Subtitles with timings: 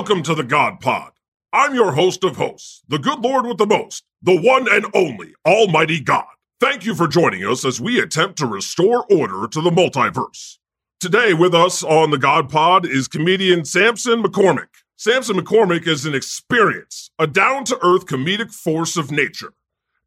[0.00, 1.12] Welcome to the God Pod.
[1.52, 5.34] I'm your host of hosts, the good Lord with the most, the one and only
[5.44, 6.26] Almighty God.
[6.60, 10.58] Thank you for joining us as we attempt to restore order to the multiverse.
[11.00, 14.68] Today with us on the God Pod is comedian Sampson McCormick.
[14.96, 19.54] Sampson McCormick is an experience, a down to earth comedic force of nature,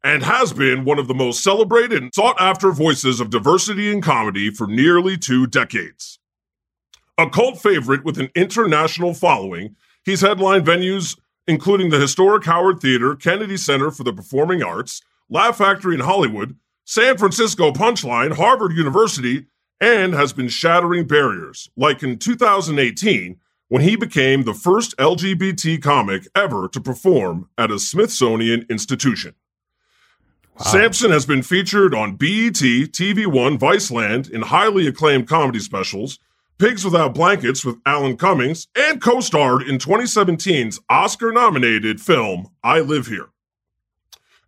[0.04, 4.00] and has been one of the most celebrated and sought after voices of diversity in
[4.00, 6.20] comedy for nearly two decades.
[7.18, 11.16] A cult favorite with an international following, he's headlined venues
[11.46, 16.56] including the historic Howard Theater, Kennedy Center for the Performing Arts, Laugh Factory in Hollywood,
[16.84, 19.46] San Francisco Punchline, Harvard University,
[19.80, 23.36] and has been shattering barriers, like in 2018
[23.68, 29.34] when he became the first LGBT comic ever to perform at a Smithsonian institution.
[30.56, 36.20] Sampson has been featured on BET, TV One, Viceland, in highly acclaimed comedy specials,
[36.58, 42.78] Pigs Without Blankets with Alan Cummings, and co starred in 2017's Oscar nominated film I
[42.80, 43.30] Live Here.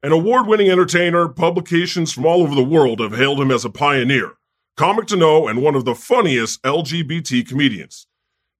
[0.01, 3.71] An award winning entertainer, publications from all over the world have hailed him as a
[3.71, 4.35] pioneer,
[4.77, 8.07] comic to know, and one of the funniest LGBT comedians.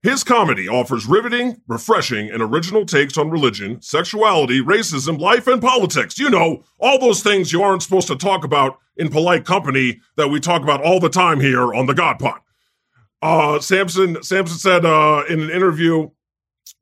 [0.03, 6.19] His comedy offers riveting, refreshing, and original takes on religion, sexuality, racism, life, and politics.
[6.19, 10.29] You know, all those things you aren't supposed to talk about in polite company that
[10.29, 12.41] we talk about all the time here on the God Pod.
[13.23, 16.11] Uh, Sampson, Sampson said uh, in an interview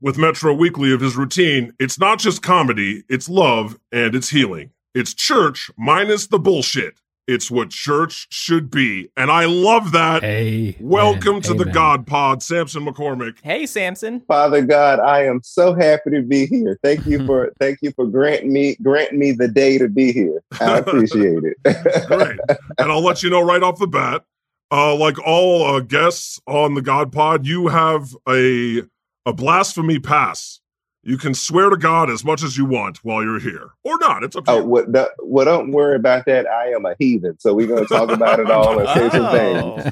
[0.01, 4.71] with Metro Weekly of his routine, it's not just comedy, it's love and it's healing.
[4.95, 7.01] It's church minus the bullshit.
[7.27, 9.09] It's what church should be.
[9.17, 10.23] And I love that.
[10.23, 11.75] Hey, Welcome to the Amen.
[11.75, 13.39] God Pod, Sampson McCormick.
[13.43, 14.21] Hey, Sampson.
[14.29, 16.79] Father God, I am so happy to be here.
[16.83, 20.43] Thank you for thank you for granting me granting me the day to be here.
[20.61, 21.57] I appreciate it.
[22.07, 22.39] Great.
[22.79, 24.25] and I'll let you know right off the bat,
[24.71, 28.83] uh, like all uh, guests on the God Pod, you have a
[29.25, 30.61] a blasphemy pass.
[31.07, 34.25] You can swear to God as much as you want while you're here, or not.
[34.25, 34.65] It's up to Oh, you.
[34.65, 36.47] what, the, well, don't worry about that.
[36.47, 39.85] I am a heathen, so we're gonna talk about it all and say some things.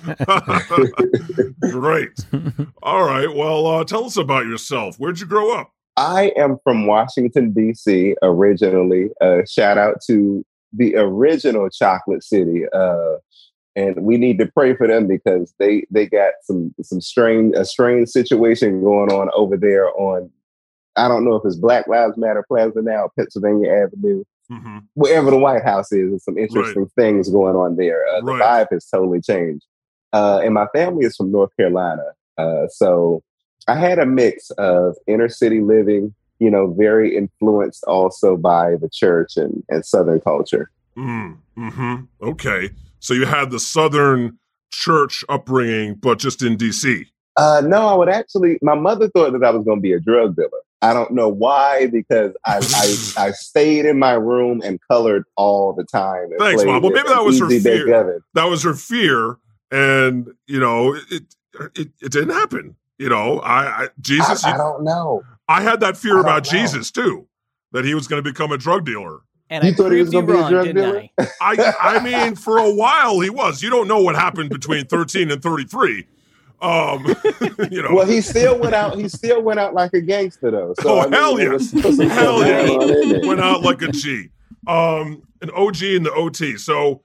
[1.73, 2.25] Great.
[2.83, 3.33] All right.
[3.35, 4.97] Well, uh, tell us about yourself.
[4.97, 5.73] Where'd you grow up?
[5.97, 8.15] I am from Washington D.C.
[8.23, 9.11] originally.
[9.21, 13.17] Uh, shout out to the original Chocolate City, uh,
[13.77, 17.67] and we need to pray for them because they they got some some strange a
[17.67, 20.31] strange situation going on over there on.
[20.97, 25.39] I don't know if it's Black Lives Matter Plaza now, Pennsylvania Avenue, hmm wherever the
[25.39, 26.11] White House is.
[26.11, 28.07] There's some interesting things going on there.
[28.09, 28.43] Uh, the Right.
[28.43, 29.65] vibe has totally changed.
[30.13, 32.05] Uh, and my family is from North Carolina,
[32.37, 33.23] uh, so
[33.69, 38.89] I had a mix of inner city living, you know, very influenced also by the
[38.93, 40.71] church and, and Southern culture.
[40.97, 42.71] Mm, hmm Okay.
[42.99, 44.39] So you had the Southern
[44.73, 47.07] church upbringing, but just in D.C.
[47.37, 48.59] Uh, no, I would actually.
[48.63, 50.51] My mother thought that I was going to be a drug dealer.
[50.83, 55.73] I don't know why, because I, I I stayed in my room and colored all
[55.73, 56.31] the time.
[56.39, 56.83] Thanks, Mom.
[56.83, 58.23] Well, maybe that was her fear.
[58.35, 59.39] That was her fear,
[59.71, 61.23] and you know, it
[61.77, 62.75] it, it didn't happen.
[62.99, 64.45] You know, I, I Jesus.
[64.45, 65.23] I, I don't know.
[65.49, 66.51] I had that fear about know.
[66.51, 67.29] Jesus too,
[67.71, 69.21] that he was going to become a drug dealer.
[69.51, 71.09] And You I thought he was proved you gonna be a drug dealer?
[71.19, 71.29] I?
[71.41, 73.63] I I mean, for a while he was.
[73.63, 76.07] You don't know what happened between thirteen and thirty three.
[76.63, 77.05] Um,
[77.71, 77.95] you know.
[77.95, 78.97] Well, he still went out.
[78.97, 80.75] He still went out like a gangster, though.
[80.81, 81.49] So Oh, I mean, hell yeah.
[81.49, 82.67] was- put some Hell yeah.
[82.67, 83.21] going on in there.
[83.29, 84.29] went out like a G.
[84.67, 86.57] Um, an OG and the OT.
[86.57, 87.03] So,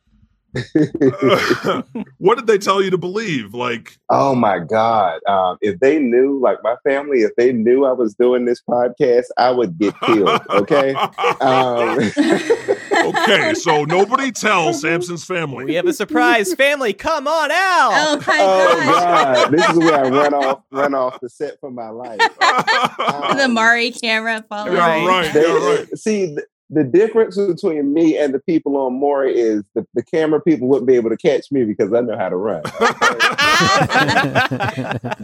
[2.18, 3.54] what did they tell you to believe?
[3.54, 5.20] Like, Oh my God!
[5.28, 9.26] Um, if they knew, like my family, if they knew I was doing this podcast,
[9.38, 10.42] I would get killed.
[10.50, 10.96] Okay.
[11.40, 12.00] Um,
[12.94, 13.54] okay.
[13.54, 15.66] So nobody tell Sampson's family.
[15.66, 16.94] We have a surprise family.
[16.94, 17.92] Come on out.
[17.94, 19.04] Oh my oh gosh.
[19.04, 19.52] God!
[19.52, 22.18] This is where I run off, run off the set for my life.
[22.20, 24.74] the Maury camera following.
[24.78, 25.08] Yeah, Right.
[25.08, 25.34] right.
[25.34, 25.98] They- Yeah, right.
[25.98, 26.40] See, th-
[26.70, 30.88] the difference between me and the people on Maury is the, the camera people wouldn't
[30.88, 32.62] be able to catch me because I know how to run.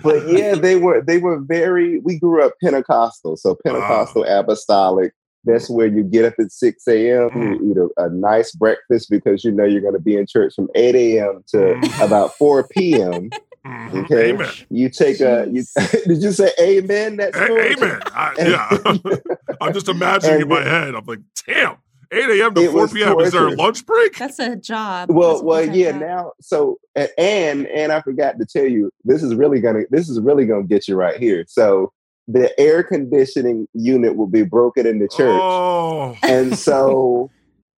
[0.02, 2.00] but yeah, they were they were very.
[2.00, 5.14] We grew up Pentecostal, so Pentecostal apostolic.
[5.46, 7.30] That's where you get up at six a.m.
[7.30, 7.42] Hmm.
[7.42, 10.54] You eat a, a nice breakfast because you know you're going to be in church
[10.56, 11.44] from eight a.m.
[11.48, 12.02] to hmm.
[12.02, 13.30] about four p.m.
[13.66, 14.04] Mhm.
[14.04, 14.52] Okay, Amen.
[14.70, 15.48] you take a.
[15.50, 15.64] You,
[16.06, 17.16] did you say amen?
[17.16, 18.02] That's A- amen.
[18.08, 19.18] I, yeah.
[19.62, 20.96] I'm just imagining in my head.
[20.96, 21.78] I'm like, damn,
[22.12, 22.54] 8 a.m.
[22.56, 23.20] to 4 was p.m.
[23.22, 24.18] Is there a lunch break?
[24.18, 25.10] That's a job.
[25.12, 25.92] Well, a well, yeah.
[25.92, 26.02] job.
[26.02, 30.20] Now, so and and I forgot to tell you, this is really gonna this is
[30.20, 31.46] really gonna get you right here.
[31.48, 31.94] So
[32.28, 37.32] the air conditioning unit will be broken in the church, Oh, and so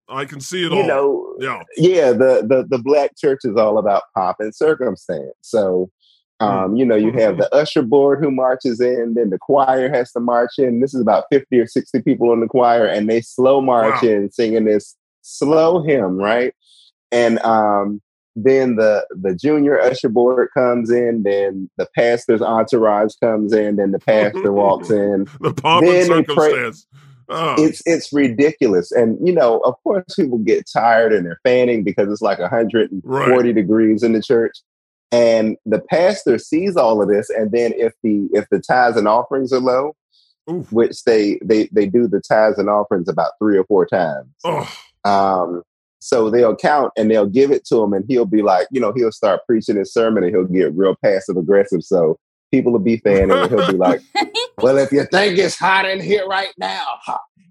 [0.09, 0.87] I can see it you all.
[0.87, 1.63] know, yeah.
[1.77, 5.35] yeah, the the the black church is all about pomp and circumstance.
[5.41, 5.91] So.
[6.41, 10.11] Um, you know, you have the usher board who marches in, then the choir has
[10.13, 10.81] to march in.
[10.81, 14.09] This is about 50 or 60 people in the choir, and they slow march Wow.
[14.09, 16.53] in singing this slow hymn, right?
[17.13, 18.03] And um,
[18.35, 23.93] then the the junior usher board comes in, then the pastor's entourage comes in, then
[23.93, 25.27] the pastor walks in.
[25.41, 26.87] The pomp and they pray- circumstance.
[27.29, 31.83] Oh, It's it's ridiculous, and you know, of course, people get tired and they're fanning
[31.85, 33.55] because it's like 140 Right.
[33.55, 34.57] degrees in the church.
[35.13, 39.07] And the pastor sees all of this, and then if the if the tithes and
[39.07, 39.95] offerings are low,
[40.51, 40.73] Oof.
[40.73, 44.27] which they they they do the tithes and offerings about three or four times.
[44.45, 44.69] oh,
[45.05, 45.63] Um,
[46.01, 48.93] so they'll count and they'll give it to him, and he'll be like, you know,
[48.95, 51.83] he'll start preaching his sermon, and he'll get real passive aggressive.
[51.85, 52.19] So
[52.55, 54.01] people will be fanning, and he'll be like,
[54.59, 56.85] "Well, if you think it's hot in here right now,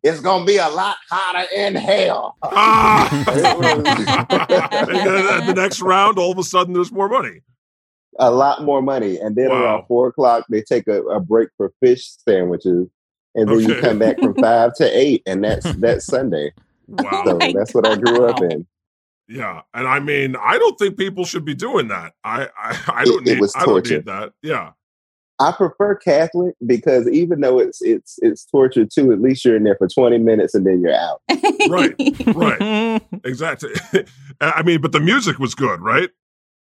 [0.01, 3.09] it's gonna be a lot hotter in hell." ah.
[3.27, 7.41] and then the next round, all of a sudden, there's more money.
[8.19, 9.17] a lot more money.
[9.17, 9.63] And then Wow.
[9.63, 12.87] around four o'clock, they take a, a break for fish sandwiches,
[13.35, 16.53] and then you come back from five to eight, and that's that's Sunday.
[16.87, 17.23] Wow.
[17.25, 18.65] So my that's what I grew up in.
[19.29, 22.11] Yeah, and I mean, I don't think people should be doing that.
[22.25, 23.39] I, I, I don't It- it need.
[23.41, 24.33] was I don't need that.
[24.43, 24.71] Yeah,
[25.43, 29.63] I prefer Catholic because even though it's it's it's torture too, at least you're in
[29.63, 31.21] there for twenty minutes and then you're out.
[31.69, 31.93] Right.
[32.35, 33.71] right, exactly.
[34.41, 36.09] I mean, but the music was good, right?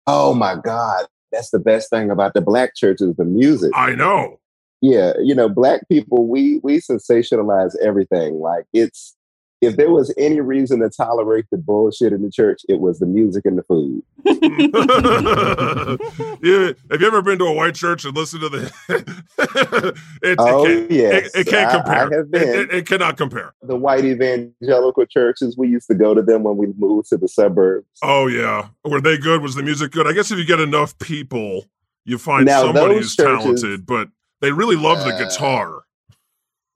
[0.07, 3.71] Oh my God, that's the best thing about the black church is the music.
[3.75, 4.39] I know.
[4.81, 8.39] yeah, you know, black people, we we sensationalize everything.
[8.39, 9.15] Like it's
[9.61, 13.05] if there was any reason to tolerate the bullshit in the church, it was the
[13.05, 14.03] music and the food.
[16.41, 16.73] yeah.
[16.91, 18.73] Have you ever been to a white church and listened to the?
[20.21, 21.35] it, Oh, it can't, yes.
[21.35, 21.95] it, it can't I- compare.
[21.95, 22.59] I have It- been.
[22.59, 23.53] It, it cannot compare.
[23.61, 27.27] The white evangelical churches, we used to go to them when we moved to the
[27.27, 27.87] suburbs.
[28.03, 29.41] Oh yeah, were they good?
[29.41, 30.07] Was the music good?
[30.07, 31.65] I guess if you get enough people,
[32.03, 33.85] you find Now, somebody who's churches- talented.
[33.85, 34.09] But
[34.41, 35.83] they really love the Uh, guitar.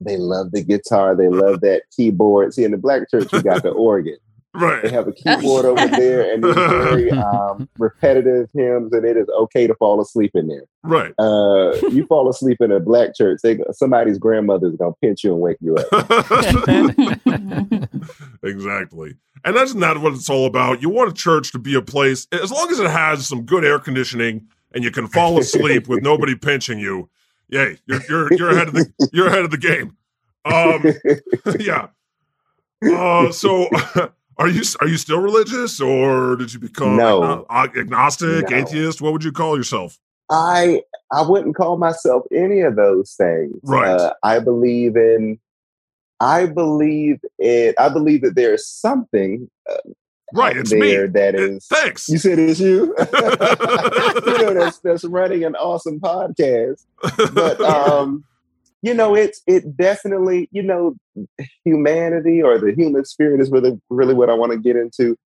[0.01, 2.53] They love the guitar, they love that keyboard.
[2.53, 4.17] See, in the black church, you got the organ.
[4.55, 4.81] Right.
[4.81, 9.27] They have a keyboard over there and these very um, repetitive hymns, and it is
[9.41, 10.63] okay to fall asleep in there.
[10.83, 11.13] Right.
[11.19, 15.41] Uh, you fall asleep in a black church, they, somebody's grandmother's gonna pinch you and
[15.41, 15.87] wake you up.
[18.41, 19.15] exactly.
[19.45, 20.81] And that's not what it's all about.
[20.81, 23.63] You want a church to be a place, as long as it has some good
[23.63, 27.09] air conditioning and you can fall asleep with nobody pinching you.
[27.49, 29.95] Yay, you're you're you're ahead of the you're ahead of the game.
[30.45, 30.85] Um,
[31.59, 31.87] yeah.
[32.87, 33.67] Uh, so,
[34.37, 37.21] are you are you still religious, or did you become No.
[37.21, 38.55] agno- ag- agnostic, No.
[38.57, 39.01] atheist?
[39.01, 39.97] What would you call yourself?
[40.29, 43.55] I I wouldn't call myself any of those things.
[43.63, 43.87] Right.
[43.89, 45.39] Uh, I believe in.
[46.21, 47.75] I believe it.
[47.79, 49.77] I believe that there is something uh,
[50.33, 50.79] Right, it's me.
[50.79, 51.65] there that Eh, is.
[51.67, 52.07] Thanks.
[52.09, 52.95] You said it's you.
[52.99, 56.83] you know that's that's running an awesome podcast.
[57.33, 58.23] But um,
[58.81, 60.95] you know, it's it definitely you know
[61.63, 65.17] humanity or the human spirit is really really what I want to get into.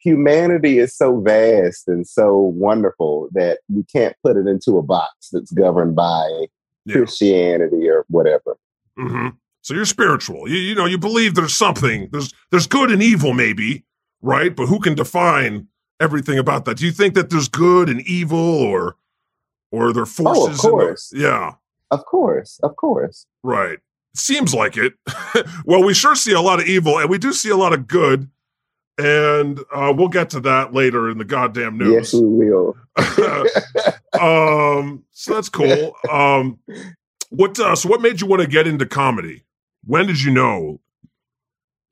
[0.00, 5.30] Humanity is so vast and so wonderful that you can't put it into a box
[5.32, 6.46] that's governed by
[6.84, 6.96] Yeah.
[6.96, 8.56] Christianity or whatever.
[8.96, 9.28] hmm
[9.62, 10.48] So you're spiritual.
[10.48, 12.08] You, you know, you believe there's something.
[12.12, 13.84] There's there's good and evil, maybe,
[14.26, 14.54] right?
[14.54, 15.68] But who can define
[16.00, 16.76] everything about that?
[16.76, 18.96] Do you think that there's good and evil, or
[19.72, 20.62] or are there forces?
[20.64, 21.12] in the- course.
[21.14, 21.52] yeah,
[21.90, 23.26] Of course, of course.
[23.42, 23.78] right.
[24.14, 24.94] Seems like it.
[25.66, 27.86] well, we sure see a lot of evil, and we do see a lot of
[27.86, 28.30] good.
[28.98, 31.92] And uh, we'll get to that later in the goddamn news.
[31.92, 32.74] Yes, we will.
[34.18, 35.94] um, so that's cool.
[36.10, 36.58] Um,
[37.30, 37.58] what?
[37.60, 39.44] Uh, so what made you want to get into comedy?
[39.84, 40.80] When did you know?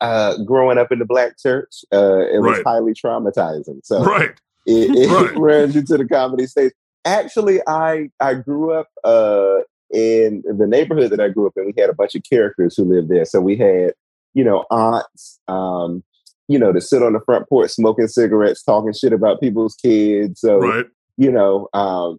[0.04, 3.80] Uh, growing up in the black church, uh, it was highly traumatizing.
[3.84, 4.30] So Right.
[4.66, 5.36] it, it Right.
[5.36, 6.72] runs you to the comedy stage.
[7.04, 9.58] Actually, I I grew up uh,
[9.92, 11.66] in the neighborhood that I grew up in.
[11.66, 13.24] We had a bunch of characters who lived there.
[13.24, 13.92] So we had
[14.36, 16.02] you know, aunts, um,
[16.48, 20.40] you know, to sit on the front porch smoking cigarettes, talking shit about people's kids.
[20.40, 20.86] So, Right.
[21.16, 22.18] you know, um,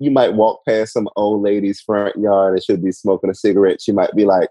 [0.00, 3.80] you might walk past some old lady's front yard and she'll be smoking a cigarette.
[3.80, 4.48] She might be like,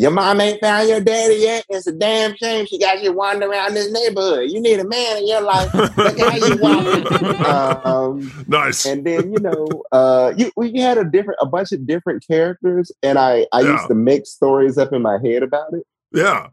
[0.00, 1.64] Your mom ain't found your daddy yet.
[1.68, 4.48] It's a damn shame she got you wandering around this neighborhood.
[4.50, 5.72] You need a man in your life.
[5.74, 7.04] Look at how you walking.
[7.44, 8.86] um, Nice.
[8.86, 12.92] and then you know, uh, you we had a different, a bunch of different characters,
[13.02, 13.72] and I I Yeah.
[13.72, 15.82] used to make stories up in my head about it.
[16.12, 16.48] yeah.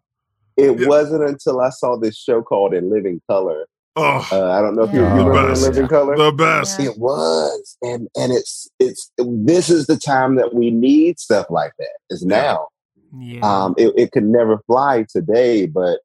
[0.57, 0.87] It Yeah.
[0.87, 3.65] wasn't until I saw this show called In Living Color.
[3.97, 5.17] Oh, Uh, I don't know if you, Yeah.
[5.17, 5.61] you The remember In best.
[5.63, 6.17] Living Color.
[6.17, 6.79] the best.
[6.79, 11.73] It was, and and it's it's this is the time that we need stuff like
[11.77, 11.93] that.
[12.09, 12.37] Is Yeah.
[12.41, 12.67] now.
[13.17, 13.39] Yeah.
[13.41, 15.99] Um, it, it could never fly today, but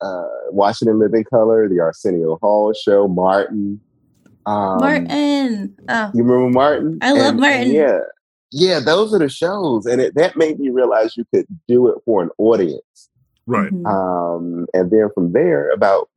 [0.00, 3.80] uh, Washington Living Color, the Arsenio Hall show, Martin.
[4.46, 5.76] Um, Martin.
[5.88, 6.98] Oh, You remember Martin?
[7.02, 7.70] I love Martin.
[7.70, 8.00] Yeah,
[8.50, 11.98] yeah, those are the shows, and it, that made me realize you could do it
[12.04, 13.10] for an audience.
[13.46, 13.70] Right.
[13.70, 13.86] mhm.
[13.86, 16.08] Um, and then from there, about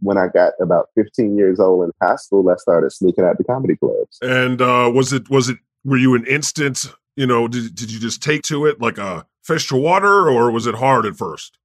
[0.00, 3.44] when I got about 15 years old in high school, I started sneaking out to
[3.44, 4.18] comedy clubs.
[4.20, 6.86] And uh, was it was it were you an instant?
[7.20, 10.50] You know, did did you just take to it like a fish to water, or
[10.50, 11.58] was it hard at first?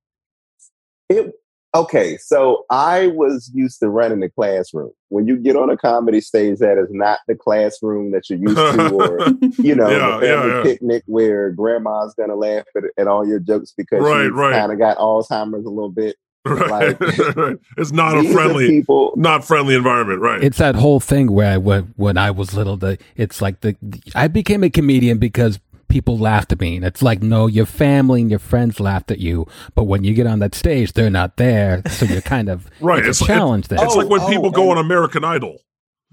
[1.08, 1.32] It
[1.74, 4.92] okay, so I was used to running the classroom.
[5.08, 8.58] When you get on a comedy stage, that is not the classroom that you're used
[8.58, 9.20] to, or
[9.64, 10.64] you know, Yeah, the family yeah.
[10.64, 14.52] picnic where grandma's gonna laugh at, at all your jokes because Right, right.
[14.52, 16.18] kind of got Alzheimer's a little bit.
[16.46, 17.00] Right.
[17.02, 19.14] Like- it's not a friendly, people.
[19.16, 20.44] not friendly environment, right?
[20.44, 23.76] It's that whole thing where I, when, when I was little, the it's like the,
[24.14, 26.76] I became a comedian because people laughed at me.
[26.76, 30.14] And it's like, no, your family and your friends laughed at you, but when you
[30.14, 33.24] get on that stage, they're not there, so you're kind of Right, It's, it's a
[33.24, 33.84] like- challenge there.
[33.84, 35.58] it's Oh, like when oh, people go on American Idol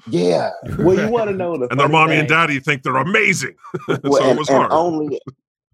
[0.09, 0.51] Yeah.
[0.79, 2.21] Well, you want to know the and their mommy thing?
[2.21, 3.55] and daddy think they're amazing,
[3.89, 4.73] Well, so it and, was and hard.
[4.73, 5.21] only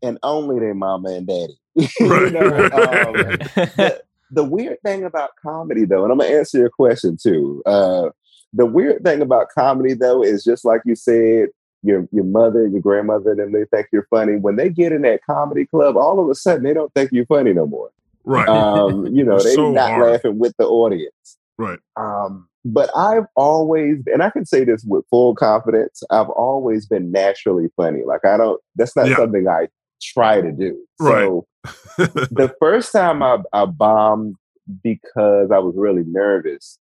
[0.03, 1.59] and only their mama and daddy.
[1.75, 2.33] You Right.
[2.33, 7.17] know, um, the, the weird thing about comedy, though, and I'm gonna answer your question
[7.21, 7.63] too.
[7.67, 8.11] Uh,
[8.53, 11.49] the weird thing about comedy, though, is just like you said,
[11.83, 14.37] your your mother, your grandmother, and them, they think you're funny.
[14.37, 17.27] When they get in that comedy club, all of a sudden they don't think you're
[17.27, 17.91] funny no more.
[18.25, 20.13] right, Um, you know, they're so not hard.
[20.13, 21.39] laughing with the audience.
[21.59, 21.79] right.
[21.97, 27.11] Um, but I've always, and I can say this with full confidence, I've always been
[27.13, 28.03] naturally funny.
[28.05, 29.17] Like I don't, that's not Yeah.
[29.17, 29.69] something I
[30.01, 30.79] try to do.
[31.01, 31.23] Right.
[31.25, 31.47] So
[31.97, 34.37] the first time I, I bombed
[34.83, 36.79] because I was really nervous.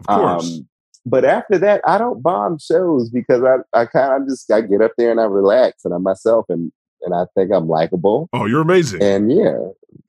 [0.00, 0.44] Of course.
[0.44, 0.68] Um,
[1.06, 4.82] but after that, I don't bomb shows because I, I kind of just I get
[4.82, 6.70] up there and I relax and I'm myself and
[7.02, 8.28] and I think I'm likable.
[8.32, 9.00] oh, you're amazing.
[9.02, 9.56] And yeah,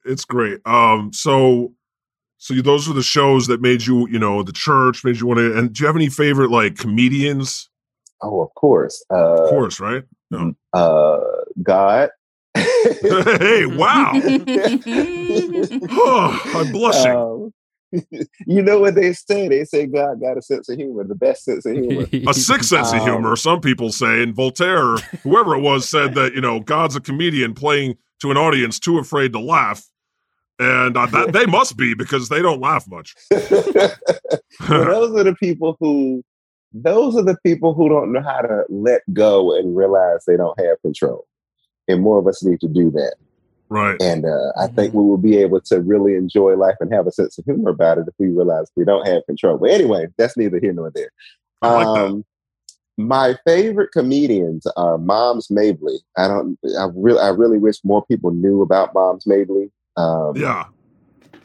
[0.04, 0.58] it's great.
[0.66, 1.72] Um, so,
[2.38, 5.26] so you- those are the shows that made you, you know, the church made you
[5.28, 5.56] want to.
[5.56, 7.68] And do you have any favorite like comedians?
[8.22, 10.02] oh, of course, uh, Of course, right?
[10.32, 10.52] No.
[10.74, 11.20] uh,
[11.62, 12.10] God.
[12.54, 14.12] Hey, wow!
[15.90, 17.12] Oh, I'm blushing.
[17.12, 17.52] Um,
[18.46, 19.48] you know what they say?
[19.48, 22.06] They say God got a sense of humor, the best sense of humor.
[22.28, 23.36] a sixth sense of Um, humor.
[23.36, 27.54] Some people say, and Voltaire, whoever it was, said that you know God's a comedian
[27.54, 29.84] playing to an audience too afraid to laugh,
[30.58, 33.14] and uh, that they must be because they don't laugh much.
[33.30, 33.40] well,
[34.68, 36.22] those are the people who
[36.72, 40.58] those are the people who don't know how to let go and realize they don't
[40.60, 41.26] have control.
[41.90, 43.14] And more of us need to do that.
[43.68, 44.00] right?
[44.00, 47.12] And uh, I think we will be able to really enjoy life and have a
[47.12, 49.58] sense of humor about it if we realize we don't have control.
[49.58, 51.10] But anyway, that's neither here nor there.
[51.62, 52.06] I like that.
[52.06, 52.24] Um,
[52.98, 55.98] my favorite comedians are Moms Mabley.
[56.18, 56.58] I don't.
[56.78, 57.20] I really.
[57.20, 59.70] I really wish more people knew about Moms Mabley.
[59.96, 60.64] Um, Yeah.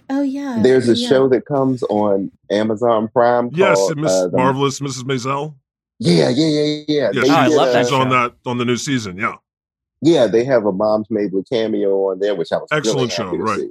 [0.09, 0.59] oh yeah.
[0.61, 1.07] There's a yeah.
[1.07, 3.51] show that comes on Amazon Prime.
[3.53, 5.03] Yes, called, Miss uh, the- Marvelous Mrs.
[5.03, 5.55] Maisel.
[5.99, 7.09] Yeah, yeah, yeah, yeah.
[7.13, 8.01] Yeah, They Oh, I did, love that she's uh, show.
[8.01, 9.15] on that on the new season.
[9.17, 9.35] Yeah,
[10.01, 13.37] Yeah, they have a Moms Mabley cameo on there, which I was Excellent really happy
[13.37, 13.59] show, right.
[13.59, 13.69] see.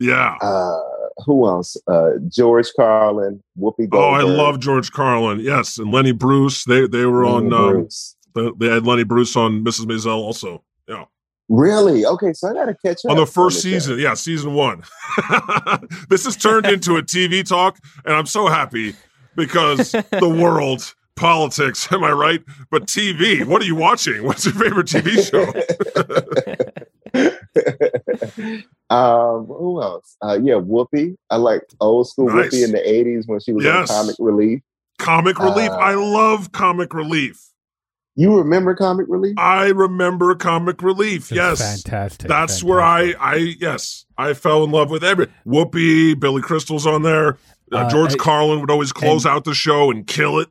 [0.00, 0.36] yeah.
[0.40, 0.80] Uh,
[1.26, 1.76] who else?
[1.86, 5.40] Uh, George Carlin, Whoopi Oh, I love George Carlin.
[5.40, 6.64] Yes, and Lenny Bruce.
[6.64, 7.88] They they were Lenny on.
[8.34, 9.84] Um, they had Lenny Bruce on Mrs.
[9.84, 10.62] Maisel also.
[10.88, 11.04] Yeah,
[11.48, 12.06] Really?
[12.06, 13.98] Okay, so I got to catch up on the first season.
[13.98, 14.82] Yeah, season one.
[16.08, 18.94] this has turned into a TV talk, and I'm so happy
[19.36, 20.94] because the world.
[21.16, 22.42] Politics, am I right?
[22.70, 24.22] But TV, what are you watching?
[24.26, 25.44] What's your favorite TV show?
[28.94, 30.16] um, who else?
[30.22, 31.16] Uh, yeah, Whoopi.
[31.30, 32.54] I like old school Nice.
[32.54, 33.90] Whoopi in the '80s when she was Yes.
[33.90, 34.60] on Comic Relief.
[34.98, 35.70] Comic Relief.
[35.70, 37.40] Uh, I love Comic Relief.
[38.14, 39.34] You remember Comic Relief?
[39.38, 41.22] I remember Comic Relief.
[41.22, 42.28] It's yes, fantastic.
[42.28, 43.14] That's where I.
[43.18, 47.38] I, yes, I fell in love with every Whoopi, Billy Crystal's on there.
[47.70, 50.48] Uh, Uh, George I- Carlin would always close out the show and kill it.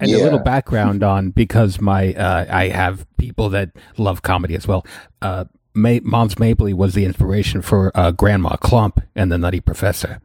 [0.00, 4.66] And a little background on because my uh, I have people that love comedy as
[4.66, 4.84] well.
[5.22, 10.20] Uh, Ma- Moms Mabley was the inspiration for uh, Grandma Klump and the Nutty Professor.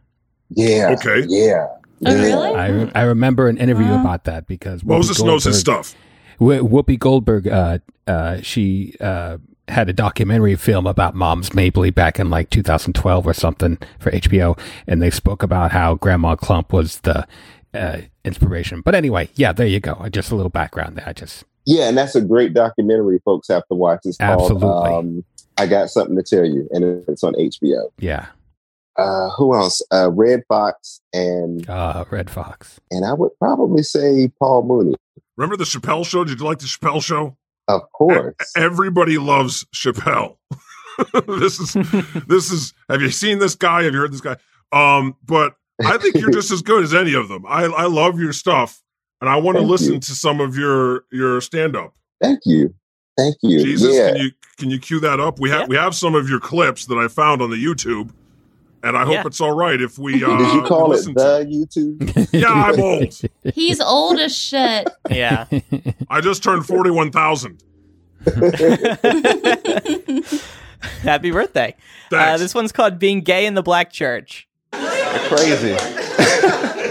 [0.49, 0.95] Yeah.
[0.99, 1.25] Okay.
[1.27, 1.67] Yeah.
[2.05, 2.21] Oh, yeah.
[2.23, 2.49] really?
[2.55, 5.95] I, re- I remember an interview about that because Whoopi Moses knows his stuff.
[6.37, 12.19] Wh- Whoopi Goldberg, uh, uh, she uh, had a documentary film about Moms Mabley back
[12.19, 16.99] in like 2012 or something for HBO, and they spoke about how Grandma Klump was
[17.01, 17.25] the
[17.75, 18.81] uh, inspiration.
[18.81, 20.07] But anyway, yeah, there you go.
[20.09, 21.07] Just a little background there.
[21.07, 24.01] I just Yeah, and that's a great documentary folks have to watch.
[24.05, 24.93] It's called Absolutely.
[24.93, 25.25] um,
[25.57, 27.89] I Got Something to Tell You, and it's on HBO.
[27.99, 28.27] yeah,
[28.97, 29.81] Uh, who else?
[29.91, 32.79] Uh, Redd Foxx and uh, Redd Foxx.
[32.91, 34.95] and I would probably say Paul Mooney.
[35.37, 36.23] Remember the Chappelle show?
[36.23, 37.35] Did you like the Chappelle show?
[37.67, 38.35] Of course.
[38.55, 40.37] Everybody loves Chappelle.
[41.27, 41.73] this is
[42.27, 42.73] this is.
[42.89, 43.83] Have you seen this guy?
[43.83, 44.37] Have you heard this guy?
[44.71, 47.45] Um, but I think you're just as good as any of them.
[47.47, 48.81] I I love your stuff,
[49.21, 49.99] and I want to listen you.
[49.99, 51.93] to some of your your stand up.
[52.21, 52.73] Thank you.
[53.17, 53.63] Thank you.
[53.63, 54.11] Jesus, yeah.
[54.11, 55.39] can you can you cue that up?
[55.39, 55.67] We have Yeah.
[55.67, 58.11] we have some of your clips that I found on the YouTube,
[58.83, 59.23] and I hope Yeah.
[59.25, 60.23] it's all right if we.
[60.23, 62.29] Uh, Did you call it listen to- YouTube?
[62.33, 63.21] Yeah, I'm old.
[63.55, 64.87] He's old as shit.
[65.09, 65.45] Yeah.
[66.09, 67.63] I just turned forty one thousand.
[71.01, 71.75] Happy birthday.
[72.11, 74.47] Uh, this one's called Being Gay in the Black Church.
[75.27, 75.75] Crazy.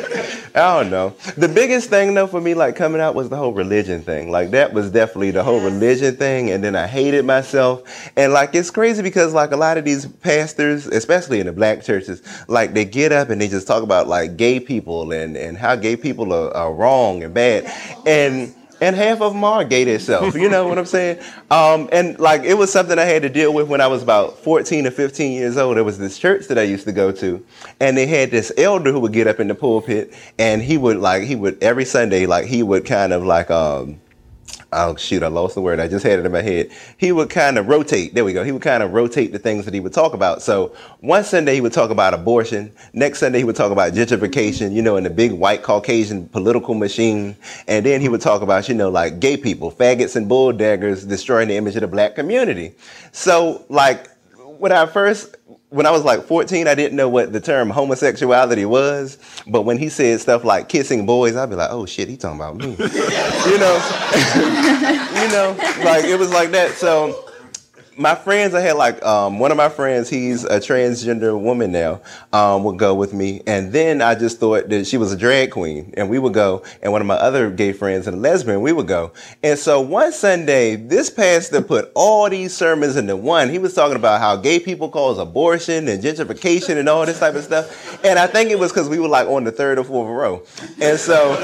[0.57, 1.11] I don't know.
[1.37, 4.31] The biggest thing though for me, like coming out, was the whole religion thing.
[4.31, 7.83] Like that was definitely the whole religion thing, and then I hated myself.
[8.17, 11.83] And like it's crazy because like a lot of these pastors, especially in the black
[11.83, 15.59] churches, like they get up and they just talk about like gay people and and
[15.59, 17.65] how gay people are, are wrong and bad,
[18.07, 20.35] and and half of them are gay themselves.
[20.35, 21.21] You know what I'm saying?
[21.51, 24.39] Um, and like it was something I had to deal with when I was about
[24.39, 25.77] 14 or 15 years old.
[25.77, 27.45] There was this church that I used to go to,
[27.81, 30.99] and they had this elder who would get up in the pulpit, and he would
[30.99, 34.01] like he would every Sunday like he would kind of like um.
[34.75, 35.79] Oh shoot, I lost the word.
[35.79, 36.71] I just had it in my head.
[36.99, 38.15] He would kind of rotate.
[38.15, 38.43] There we go.
[38.43, 40.43] He would kind of rotate the things that he would talk about.
[40.43, 42.73] So one Sunday he would talk about abortion.
[42.93, 46.75] Next Sunday he would talk about gentrification, you know, in the big white Caucasian political
[46.75, 47.37] machine.
[47.69, 51.49] And then he would talk about, you know, like gay people, faggots and bulldaggers destroying
[51.49, 52.75] the image of the black community.
[53.13, 54.09] So like
[54.59, 55.37] when I first
[55.75, 59.19] when I was like 14, I didn't know what the term homosexuality was.
[59.49, 62.39] But when he said stuff like kissing boys, I'd be like, oh shit, he talking
[62.39, 62.67] about me.
[62.71, 63.75] you know?
[65.19, 66.75] you know, like it was like that.
[66.77, 67.29] So
[67.97, 72.01] my friends, I had like um, one of my friends, he's a transgender woman now,
[72.33, 73.43] um, would go with me.
[73.47, 75.93] And then I just thought that she was a drag queen.
[75.97, 76.63] And we would go.
[76.83, 79.13] And one of my other gay friends and a lesbian, we would go.
[79.43, 83.49] And so one Sunday, this pastor put all these sermons into one.
[83.49, 87.35] He was talking about how gay people cause abortion and gentrification and all this type
[87.35, 88.05] of stuff.
[88.05, 90.43] And I think it was because we were like on the third or fourth row.
[90.81, 91.35] And so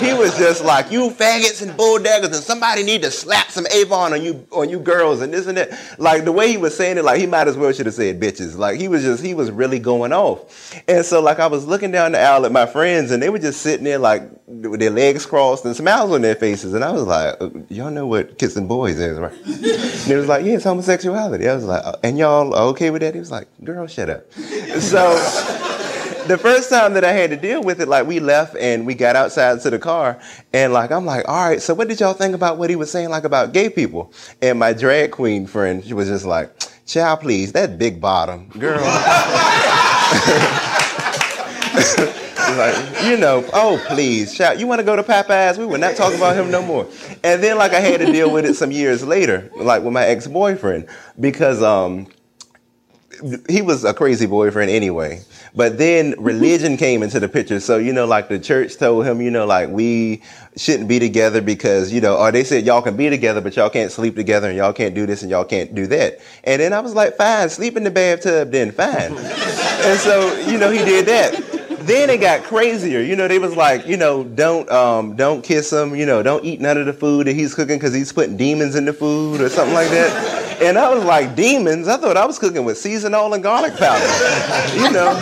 [0.00, 4.12] he was just like, you faggots and bulldaggers, and somebody need to slap some Avon
[4.12, 5.67] on you on you girls and this and that.
[5.98, 8.20] Like the way he was saying it, like he might as well should have said
[8.20, 8.56] bitches.
[8.56, 10.72] Like he was just he was really going off.
[10.86, 13.38] And so like I was looking down the aisle at my friends, and they were
[13.40, 16.72] just sitting there like with their legs crossed and smiles on their faces.
[16.74, 19.32] And I was like, "Uh, y'all know what kissing boys is, right?
[19.44, 21.48] and it was like, yeah, it's homosexuality.
[21.48, 23.14] I was like, "Uh, and y'all okay with that?
[23.14, 24.24] He was like, girl, shut up.
[24.78, 25.67] So
[26.28, 28.94] the first time that I had to deal with it, like we left and we
[28.94, 30.20] got outside to the car,
[30.52, 32.90] and like I'm like, all right, so what did y'all think about what he was
[32.90, 34.12] saying, like about gay people?
[34.42, 36.52] And my drag queen friend, she was just like,
[36.86, 38.80] child, please, that big bottom girl.
[42.56, 45.56] like, you know, oh please, child, you want to go to Popeyes?
[45.58, 46.86] We would not talk about him no more.
[47.24, 50.04] And then like I had to deal with it some years later, like with my
[50.04, 50.88] ex boyfriend,
[51.18, 52.06] because um
[53.48, 55.20] he was a crazy boyfriend anyway.
[55.54, 57.60] But then religion came into the picture.
[57.60, 60.22] So, you know, like the church told him, you know, like we
[60.56, 63.70] shouldn't be together because, you know, or they said y'all can be together, but y'all
[63.70, 66.20] can't sleep together and y'all can't do this and y'all can't do that.
[66.44, 68.88] And then I was like, fine, sleep in the bathtub then, fine.
[69.16, 71.58] and so, you know, he did that.
[71.88, 73.00] Then it got crazier.
[73.00, 75.96] You know, they was like, you know, don't um, don't kiss him.
[75.96, 78.74] You know, don't eat none of the food that he's cooking because he's putting demons
[78.74, 80.37] in the food or something like that.
[80.60, 81.86] And I was like, demons?
[81.86, 84.04] I thought I was cooking with seasoned oil and garlic powder.
[84.74, 85.14] you know,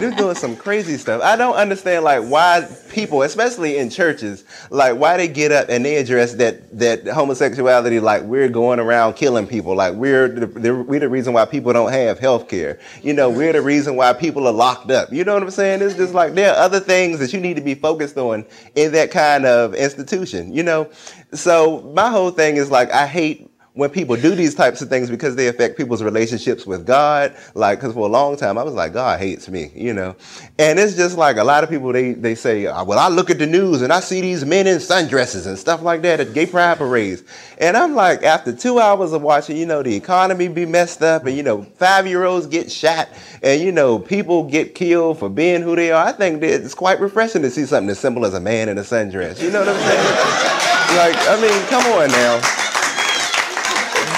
[0.00, 1.20] they're doing some crazy stuff.
[1.22, 5.84] I don't understand like why people, especially in churches, like why they get up and
[5.84, 9.74] they address that that homosexuality like we're going around killing people.
[9.74, 12.78] Like we're the, the, we're the reason why people don't have health care.
[13.02, 15.12] You know, we're the reason why people are locked up.
[15.12, 15.82] You know what I'm saying?
[15.82, 18.46] It's just like there are other things that you need to be focused on
[18.76, 20.54] in that kind of institution.
[20.54, 20.90] You know,
[21.34, 25.10] so my whole thing is like I hate when people do these types of things
[25.10, 27.34] because they affect people's relationships with God.
[27.54, 30.14] Like, because for a long time I was like, God hates me, you know.
[30.60, 33.30] And it's just like a lot of people they they say, uh, well, I look
[33.30, 36.32] at the news and I see these men in sundresses and stuff like that at
[36.32, 37.24] gay pride parades,
[37.58, 41.26] and I'm like, after two hours of watching, you know, the economy be messed up,
[41.26, 43.08] and you know, five year olds get shot,
[43.42, 46.06] and you know, people get killed for being who they are.
[46.06, 48.78] I think that it's quite refreshing to see something as simple as a man in
[48.78, 49.42] a sundress.
[49.42, 50.54] You know what I'm saying?
[50.96, 52.63] like, I mean, come on now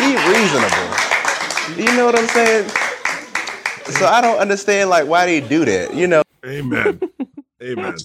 [0.07, 0.87] be reasonable.
[1.77, 2.69] You know what I'm saying?
[3.99, 5.95] So I don't understand like why they do that.
[5.95, 6.23] You know.
[6.45, 7.01] Amen.
[7.63, 7.97] Amen.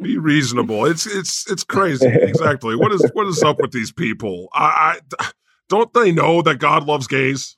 [0.00, 0.86] Be reasonable.
[0.86, 2.06] It's it's it's crazy.
[2.06, 2.76] Exactly.
[2.76, 4.48] What is what is up with these people?
[4.54, 5.30] I, I
[5.68, 7.56] don't they know that God loves gays?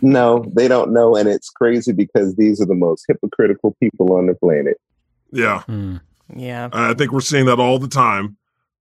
[0.00, 4.26] No, they don't know, and it's crazy because these are the most hypocritical people on
[4.26, 4.78] the planet.
[5.30, 5.62] Yeah.
[5.66, 6.00] Mm.
[6.34, 6.68] Yeah.
[6.72, 8.36] I think we're seeing that all the time.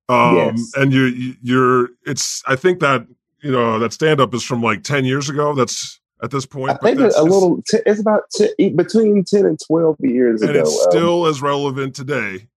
[0.10, 0.72] Um, yes.
[0.76, 3.08] and you you're it's I think that
[3.42, 6.72] you know that stand up is from like 10 years ago that's at this point
[6.72, 10.52] i think it's a little t- it's about t- between 10 and 12 years and
[10.52, 12.48] ago it's still um, as relevant today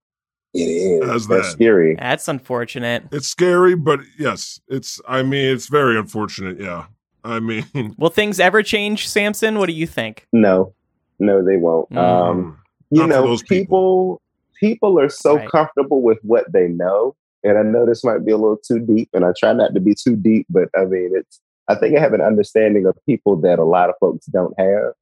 [0.54, 1.10] it is.
[1.10, 1.52] as that's that.
[1.52, 1.96] scary.
[1.96, 3.04] That's unfortunate.
[3.10, 6.86] It's scary but yes it's i mean it's very unfortunate yeah.
[7.24, 9.58] I mean will things ever change sampson?
[9.58, 10.26] What do you think?
[10.32, 10.74] No.
[11.18, 11.90] No they won't.
[11.90, 11.98] Mm.
[11.98, 12.58] um
[12.90, 14.22] you know people, people
[14.60, 15.50] people are so right.
[15.50, 19.10] comfortable with what they know and I know this might be a little too deep,
[19.12, 22.00] and I try not to be too deep, but I mean, it's, I think I
[22.00, 24.92] have an understanding of people that a lot of folks don't have.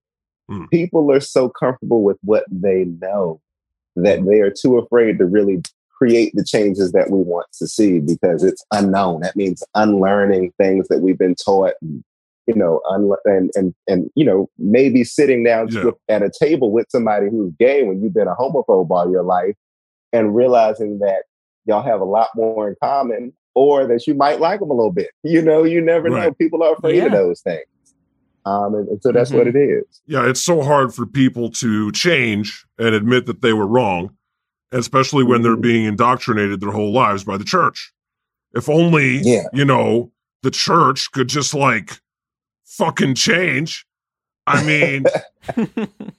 [0.50, 0.68] Mm.
[0.70, 3.40] People are so comfortable with what they know
[3.96, 8.00] that they are too afraid to really create the changes that we want to see
[8.00, 9.20] because it's unknown.
[9.20, 12.02] That means unlearning things that we've been taught, and,
[12.48, 15.90] you know, un- and and and you know, maybe sitting down yeah.
[16.09, 19.55] at a table with somebody who's gay when you've been a homophobe all your life,
[20.12, 21.22] and realizing that
[21.64, 24.92] y'all have a lot more in common or that you might like them a little
[24.92, 25.11] bit.
[25.25, 26.27] You know, you never right.
[26.27, 26.35] know.
[26.35, 27.07] People are afraid yeah.
[27.07, 27.64] of those things.
[28.44, 29.38] Um, and, and so that's mm-hmm.
[29.38, 30.03] what it is.
[30.07, 34.16] Yeah, it's so hard for people to change and admit that they were wrong,
[34.72, 35.62] especially when they're mm-hmm.
[35.62, 37.92] being indoctrinated their whole lives by the church.
[38.55, 39.44] If only, yeah.
[39.53, 42.01] you know, the church could just like
[42.64, 43.87] fucking change.
[44.46, 45.05] I mean,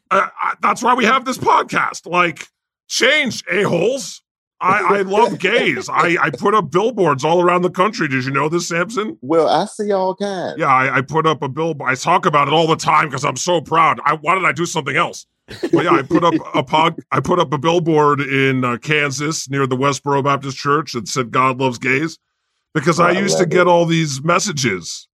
[0.09, 2.07] I, I, that's why we have this podcast.
[2.07, 2.47] Like,
[2.87, 4.22] change, a-holes.
[4.63, 5.89] I, I love gays.
[5.89, 8.07] I, I put up billboards all around the country.
[8.07, 9.17] Did you know this, Sampson?
[9.21, 10.55] Well, I see all kinds.
[10.57, 11.89] Yeah, I, I put up a billboard.
[11.89, 13.99] I talk about it all the time because I'm so proud.
[14.05, 15.25] I why did I do something else?
[15.47, 16.99] But yeah, I put up a pod.
[17.11, 21.31] I put up a billboard in uh, Kansas near the Westboro Baptist Church that said
[21.31, 22.17] "God loves gays,"
[22.73, 25.07] because oh, I used to get all these messages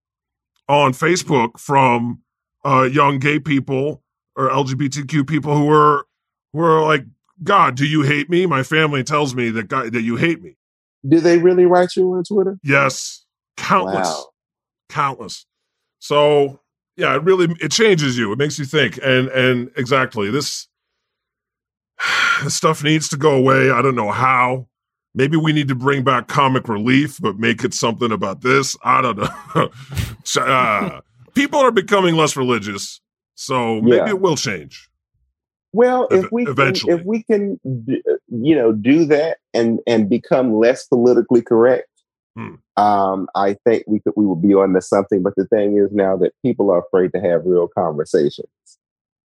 [0.67, 2.21] on Facebook from
[2.63, 4.03] uh, young gay people
[4.35, 6.05] or LGBTQ people who were
[6.53, 7.05] who were like
[7.43, 8.45] God, do you hate me?
[8.45, 10.57] My family tells me that God, that you hate me.
[11.07, 12.59] Do they really write you on Twitter?
[12.63, 13.25] Yes,
[13.55, 14.25] countless, wow.
[14.89, 15.45] countless.
[15.99, 16.59] So
[16.97, 18.31] yeah, it really it changes you.
[18.33, 18.99] It makes you think.
[19.01, 20.67] And and exactly this
[22.43, 23.71] this stuff needs to go away.
[23.71, 24.67] I don't know how.
[25.15, 28.77] Maybe we need to bring back comic relief, but make it something about this.
[28.83, 29.69] I don't know.
[30.41, 31.01] uh,
[31.33, 33.01] people are becoming less religious,
[33.33, 34.09] so maybe yeah.
[34.09, 34.88] it will change.
[35.71, 40.87] Well, if we can, if we can, you know, do that and and become less
[40.87, 41.87] politically correct,
[42.35, 42.55] hmm.
[42.75, 45.21] um, I think we could we will be on to something.
[45.21, 48.47] But the thing is now that people are afraid to have real conversations.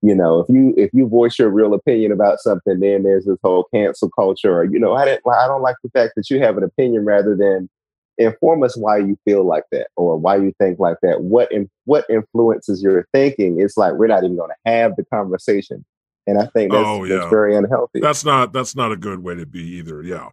[0.03, 3.39] You know, if you if you voice your real opinion about something, then there's this
[3.43, 4.59] whole cancel culture.
[4.59, 7.07] Or you know, I didn't I don't like the fact that you have an opinion
[7.07, 7.71] rather than
[8.19, 11.23] inform us why you feel like that or why you think like that.
[11.23, 13.63] What in, what influences your thinking?
[13.63, 15.87] It's like we're not even going to have the conversation
[16.27, 17.17] and I think that's, oh, yeah.
[17.17, 18.01] that's very unhealthy.
[18.01, 20.03] That's not that's not a good way to be either.
[20.03, 20.31] Yeah,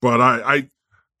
[0.00, 0.70] but I I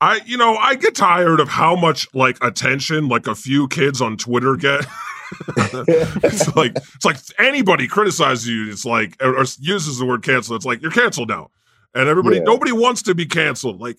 [0.00, 4.00] I you know I get tired of how much like attention like a few kids
[4.00, 4.86] on Twitter get.
[5.56, 8.70] it's like it's like anybody criticizes you.
[8.70, 10.54] It's like or, or, uses the word cancel.
[10.56, 11.50] It's like you're canceled now,
[11.94, 12.44] and everybody yeah.
[12.44, 13.80] nobody wants to be canceled.
[13.80, 13.96] Like,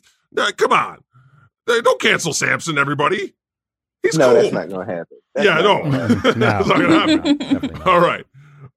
[0.55, 1.03] come on,
[1.65, 2.77] don't cancel Sampson.
[2.77, 3.33] Everybody,
[4.03, 4.41] he's no, cool.
[4.41, 5.17] that's not going to happen.
[5.35, 6.07] That's yeah, no, no.
[6.07, 6.89] that's not going
[7.37, 7.81] to happen.
[7.83, 8.25] All right.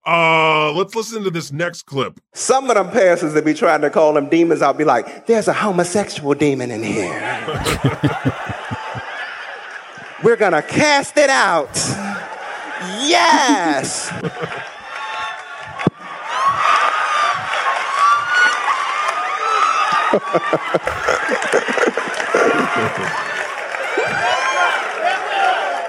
[0.07, 2.19] Uh, let's listen to this next clip.
[2.33, 5.47] Some of them pastors that be trying to call them demons, I'll be like, there's
[5.47, 7.11] a homosexual demon in here.
[10.25, 11.71] We're gonna cast it out.
[13.07, 14.11] Yes.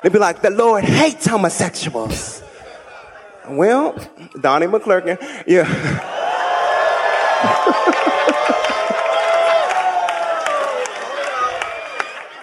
[0.03, 2.40] They'd be like, the Lord hates homosexuals.
[3.49, 3.95] Well,
[4.39, 5.67] Donnie McClurkin, yeah.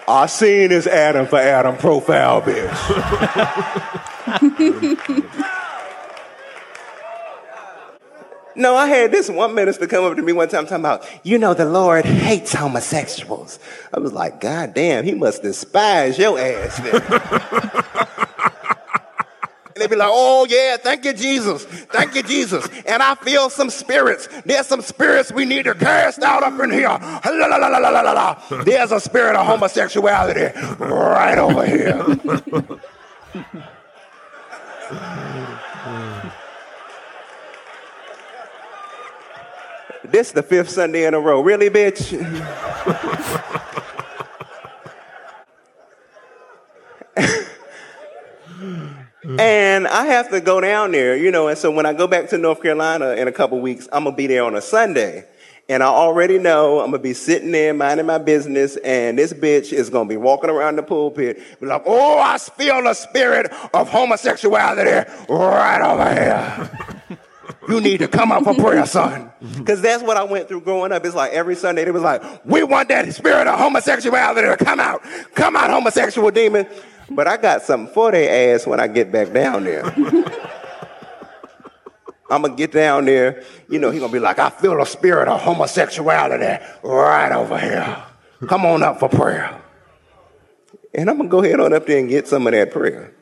[0.07, 2.75] I seen this Adam for Adam profile bitch.
[8.59, 11.37] No, I had this one minister come up to me one time talking about, you
[11.37, 13.57] know, the Lord hates homosexuals.
[13.93, 16.77] I was like, God damn, he must despise your ass.
[19.79, 21.63] and they'd be like, oh yeah, thank you, Jesus.
[21.63, 22.67] Thank you, Jesus.
[22.85, 24.27] And I feel some spirits.
[24.45, 26.89] There's some spirits we need to cast out up in here.
[26.89, 28.63] La, la, la, la, la, la.
[28.63, 32.03] There's a spirit of homosexuality right over here.
[40.03, 41.41] This is the fifth Sunday in a row.
[41.41, 42.17] Really, bitch?
[49.29, 49.39] Mm-hmm.
[49.41, 52.29] and I have to go down there, you know, and so when I go back
[52.29, 55.23] to North Carolina in a couple weeks, I'm gonna be there on a Sunday.
[55.69, 59.71] And I already know I'm gonna be sitting there minding my business, and this bitch
[59.71, 63.87] is gonna be walking around the pulpit, be like, "Oh, I feel the spirit of
[63.87, 67.17] homosexuality right over here."
[67.67, 69.31] You need to come out for prayer, son.
[69.43, 69.59] Mm-hmm.
[69.59, 71.05] Because that's what I went through growing up.
[71.05, 74.79] It's like every Sunday it was like, we want that spirit of homosexuality to come
[74.79, 75.03] out.
[75.35, 76.67] Come out, homosexual demon.
[77.11, 79.85] But I got something for their ass when I get back down there.
[82.29, 85.27] I'm gonna get down there, you know, he gonna be like, I feel the spirit
[85.27, 88.03] of homosexuality right over here.
[88.47, 89.59] Come on up for prayer.
[90.93, 93.13] And I'm gonna go ahead on up there and get some of that prayer.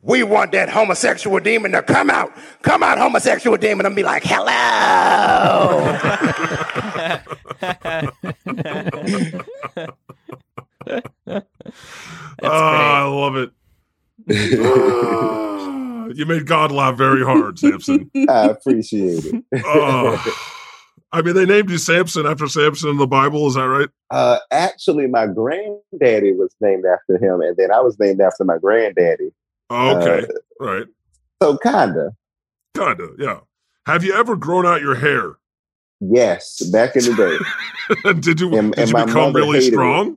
[0.00, 2.32] We want that homosexual demon to come out.
[2.62, 5.98] Come out, homosexual demon, and be like, hello.
[12.42, 13.50] Ah, I love it.
[14.64, 18.10] Ah, you made God laugh very hard, Sampson.
[18.28, 19.44] I appreciate it.
[19.64, 20.36] Oh.
[21.12, 23.46] I mean, they named you Sampson after Samson in the Bible.
[23.46, 23.88] Is that right?
[24.10, 28.58] Uh, actually, my granddaddy was named after him, and then I was named after my
[28.58, 29.30] granddaddy.
[29.70, 30.86] Oh, okay, Uh, right.
[31.42, 32.10] So, kinda.
[32.74, 33.40] Kinda, yeah.
[33.86, 35.36] Have you ever grown out your hair?
[36.00, 38.12] Yes, back in the day.
[38.20, 40.12] did you And- did and you my become really strong?
[40.12, 40.16] it.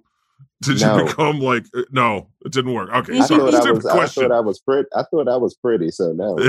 [0.61, 0.97] Did No.
[0.97, 2.29] you become like uh, no?
[2.45, 2.89] It didn't work.
[2.89, 3.85] Okay, I sorry, thought I was.
[3.85, 4.87] I thought I was pretty.
[4.95, 5.91] I thought I was pretty.
[5.91, 6.37] So no.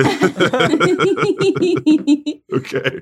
[2.53, 3.01] okay.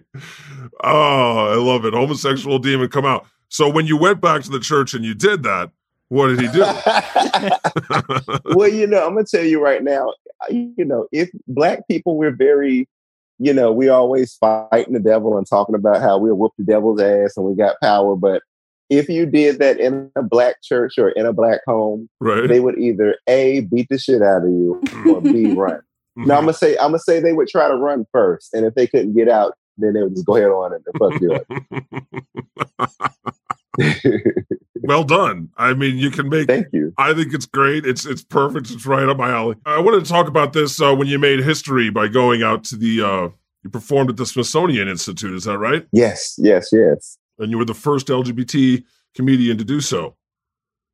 [0.83, 1.95] Oh, I love it.
[1.95, 3.27] Homosexual demon come out.
[3.49, 5.71] So when you went back to the church and you did that,
[6.09, 6.61] what did he do?
[8.57, 10.13] well, you know, I'm gonna tell you right now.
[10.51, 12.89] You know, if black people, we're very,
[13.39, 17.01] you know, we always fighting the devil and talking about how we'll whoop the devil's
[17.01, 18.17] ass and we got power.
[18.17, 18.43] But
[18.91, 22.49] if you did that in a black church or in a black home, right.
[22.49, 25.81] they would either a beat the shit out of you or b run.
[26.19, 26.29] Mm-hmm.
[26.29, 28.75] Now I'm gonna say I'm gonna say they would try to run first, and if
[28.75, 31.45] they couldn't get out, then they would just go ahead on and fuck you up.
[34.83, 35.51] well done.
[35.57, 36.47] I mean, you can make.
[36.47, 36.93] Thank you.
[36.99, 37.85] I think it's great.
[37.85, 38.71] It's it's perfect.
[38.71, 39.57] It's right up my alley.
[39.67, 42.77] I wanted to talk about this uh, when you made history by going out to
[42.77, 43.03] the.
[43.03, 43.29] Uh,
[43.65, 45.35] you performed at the Smithsonian Institute.
[45.35, 45.87] Is that right?
[45.91, 50.17] Yes, yes, yes, And you were the first LGBT comedian to do so.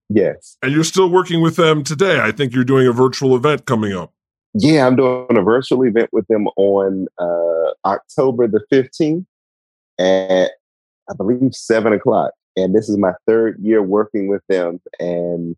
[0.08, 0.56] yes.
[0.62, 2.20] And you're still working with them today.
[2.20, 4.12] I think you're doing a virtual event coming up.
[4.54, 9.24] Yeah, I'm doing a virtual event with them on uh, October the 15th
[9.98, 10.52] at
[11.08, 12.32] I believe seven o'clock.
[12.56, 15.56] And this is my third year working with them, and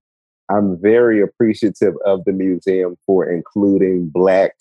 [0.51, 4.55] I'm very appreciative of the museum for including Black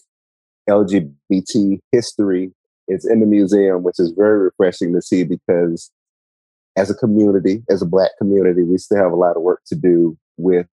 [0.70, 2.54] LGBT history.
[2.88, 5.92] It's in the museum, which is very refreshing to see because
[6.76, 9.76] as a community, as a Black community, we still have a lot of work to
[9.76, 10.68] do with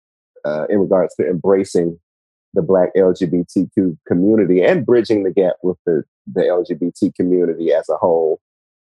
[0.45, 1.99] uh, in regards to embracing
[2.53, 7.95] the Black LGBTQ community and bridging the gap with the the LGBT community as a
[7.95, 8.39] whole,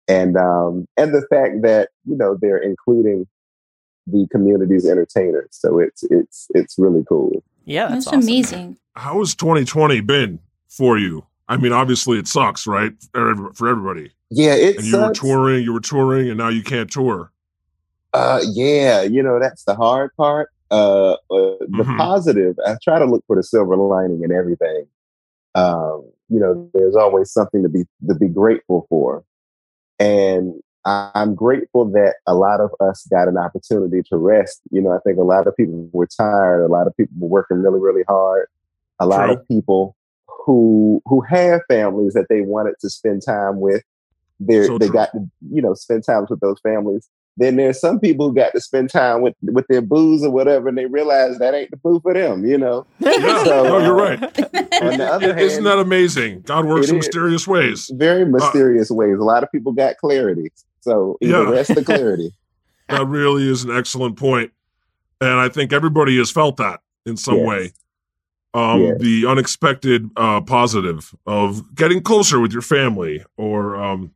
[0.07, 3.27] and um, and the fact that you know they're including
[4.05, 5.49] the community's entertainers.
[5.51, 7.43] So it's it's it's really cool.
[7.65, 8.77] Yeah, That's amazing.
[8.95, 10.39] How has 2020 been
[10.69, 11.25] for you?
[11.49, 12.93] I mean, obviously it sucks, right?
[13.13, 14.11] For for everybody.
[14.29, 17.31] Yeah, it and you were touring, you were touring, and now you can't tour.
[18.13, 20.49] Uh, yeah, you know that's the hard part.
[20.69, 21.97] Uh, uh the Mhm.
[21.97, 22.57] positive.
[22.65, 24.85] I try to look for the silver lining in everything.
[25.55, 29.23] Um, you know, there's always something to be to be grateful for,
[29.99, 34.61] and I'm grateful that a lot of us got an opportunity to rest.
[34.71, 36.63] You know, I think a lot of people were tired.
[36.63, 38.47] A lot of people were working really, really hard.
[38.99, 39.33] A lot True.
[39.33, 39.96] of people
[40.27, 43.83] who who have families that they wanted to spend time with,
[44.39, 44.93] they So they true.
[44.93, 45.19] got to
[45.51, 47.09] you know spend time with those families.
[47.39, 50.69] Then there's some people who got to spend time with with their booze or whatever,
[50.69, 52.45] and they realize that ain't the boo for them.
[52.45, 52.85] You know.
[52.99, 54.23] Yeah, So, no, you're uh, right.
[54.81, 56.41] On the other hand, Isn't that amazing?
[56.41, 57.05] God works It in is.
[57.05, 57.91] mysterious ways.
[57.93, 59.17] very mysterious ways.
[59.19, 60.51] A lot of people got clarity.
[60.81, 61.49] So either Yeah.
[61.49, 62.31] rest or clarity.
[62.89, 64.51] that really is an excellent point,
[65.21, 67.45] and I think everybody has felt that in some Yes.
[67.47, 67.71] way.
[68.57, 68.97] Um, Yes.
[68.99, 74.11] The unexpected uh, positive of getting closer with your family, or um,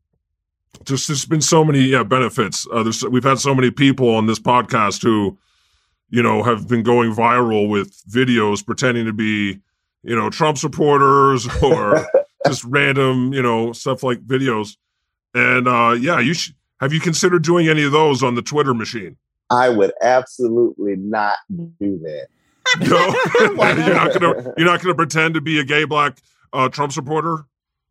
[0.84, 2.65] just there's been so many yeah benefits.
[2.73, 5.38] Uh, there's we've had so many people on this podcast who,
[6.10, 9.60] you know, have been going viral with videos pretending to be,
[10.01, 12.04] you know, Trump supporters or
[12.47, 14.75] just random, you know, stuff like videos.
[15.36, 16.56] And uh, yeah, you should.
[16.80, 19.17] Have you considered doing any of those on the Twitter machine?
[19.51, 22.27] I would absolutely not do that.
[22.80, 23.12] No,
[23.56, 26.17] Why you're not gonna you're not gonna pretend to be a gay black
[26.54, 27.45] uh, Trump supporter.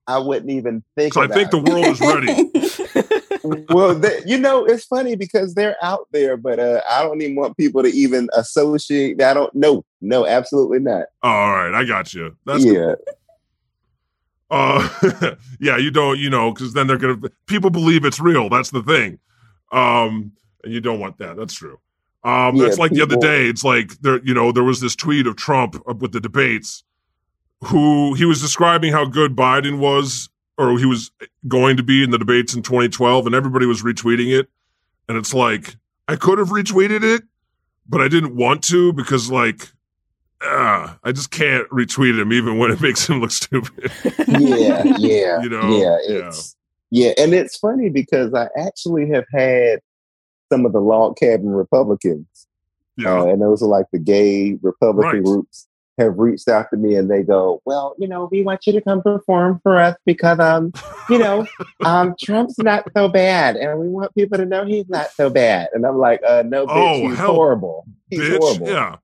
[0.06, 1.14] I wouldn't even think.
[1.14, 3.66] So I about think the world is ready.
[3.72, 7.36] well, th- you know, it's funny because they're out there, but uh, I don't even
[7.36, 9.22] want people to even associate.
[9.22, 9.54] I don't.
[9.54, 11.06] No, no, absolutely not.
[11.22, 12.36] All right, I got you.
[12.44, 12.94] That's yeah,
[14.50, 18.48] Uh, yeah, you don't, you know, because then they're gonna people believe it's real.
[18.48, 19.18] That's the thing.
[19.72, 20.32] Um,
[20.64, 21.36] and you don't want that.
[21.36, 21.78] That's true.
[22.22, 23.46] Um, Yeah, that's like the other day.
[23.46, 26.84] It's like there, you know, there was this tweet of Trump with the debates,
[27.64, 30.28] who he was describing how good Biden was,
[30.58, 31.10] or he was
[31.48, 34.48] going to be in the debates in 2012, and everybody was retweeting it.
[35.08, 35.76] And it's like
[36.08, 37.22] I could have retweeted it,
[37.88, 39.68] but I didn't want to because like.
[40.42, 43.92] Uh, I just can't retweet him even when it makes him look stupid.
[44.26, 45.98] yeah, yeah, You know, yeah.
[46.08, 46.32] yeah.
[46.90, 49.80] Yeah, and it's funny because I actually have had
[50.52, 52.26] some of the log cabin Republicans,
[52.96, 53.20] Yeah.
[53.20, 55.24] uh, and those are like the gay Republican Right.
[55.24, 55.66] groups,
[55.98, 58.80] have reached out to me and they go, "Well, you know, we want you to
[58.80, 60.72] come perform for us because, um,
[61.10, 61.46] you know,
[61.84, 65.68] um, Trump's not so bad, and we want people to know he's not so bad."
[65.74, 66.70] And I'm like, "Uh, no, bitch,
[67.04, 67.84] Oh, he's hell, horrible.
[68.08, 68.38] He's bitch.
[68.38, 68.96] horrible." Yeah.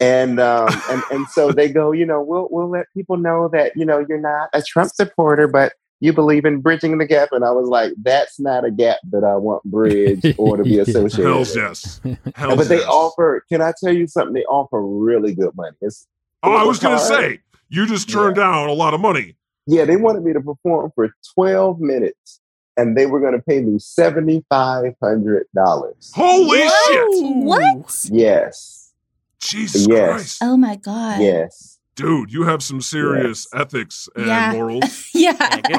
[0.00, 3.72] And um and, and so they go, you know, we'll we'll let people know that,
[3.76, 7.28] you know, you're not a Trump supporter, but you believe in bridging the gap.
[7.32, 10.78] And I was like, that's not a gap that I want bridged or to be
[10.80, 11.56] associated Hells with.
[11.56, 12.00] yes.
[12.34, 12.86] Hells But they yes.
[12.88, 14.34] offer, can I tell you something?
[14.34, 15.76] They offer really good money.
[15.80, 16.06] It's,
[16.42, 19.34] Oh, I was gonna say you just turned down a lot of money.
[19.66, 22.40] Yeah, they wanted me to perform for 12 minutes
[22.76, 26.14] and they were going to pay me $7,500.
[26.14, 27.08] Holy shit!
[27.44, 28.06] What?
[28.10, 28.92] Yes.
[29.40, 30.10] Jesus Yes.
[30.10, 31.20] Christ, Oh my god.
[31.20, 31.73] Yes.
[31.96, 34.52] Dude, you have some serious ethics and Yeah.
[34.52, 35.08] morals.
[35.14, 35.36] Yeah.
[35.40, 35.76] Yeah, good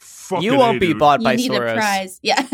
[0.00, 0.52] for Um, you.
[0.52, 0.98] You won't A, be dude.
[0.98, 1.70] bought You by need Soros.
[1.72, 2.20] a prize.
[2.22, 2.46] Yeah.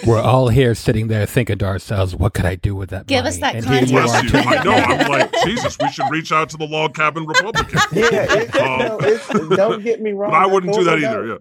[0.06, 3.18] We're all here sitting there thinking to ourselves, what could I do with that Give
[3.24, 3.28] money?
[3.28, 4.38] us that and here you Bless you.
[4.38, 4.72] I know.
[4.72, 5.76] I'm like Jesus.
[5.80, 7.78] We should reach out to the log cabin Republican.
[7.92, 10.30] Yeah, it, Um, no, it's, don't get me wrong.
[10.30, 11.26] But I wouldn't do that about- either.
[11.26, 11.36] Yeah.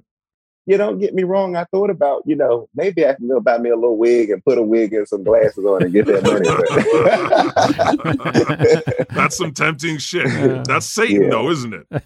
[0.66, 1.56] You don't get me wrong.
[1.56, 4.44] I thought about, you know, maybe I can go buy me a little wig and
[4.44, 6.48] put a wig and some glasses on and get that money.
[9.16, 10.28] That's some tempting shit.
[10.66, 11.30] That's Satan, Yeah.
[11.30, 12.04] though, isn't it?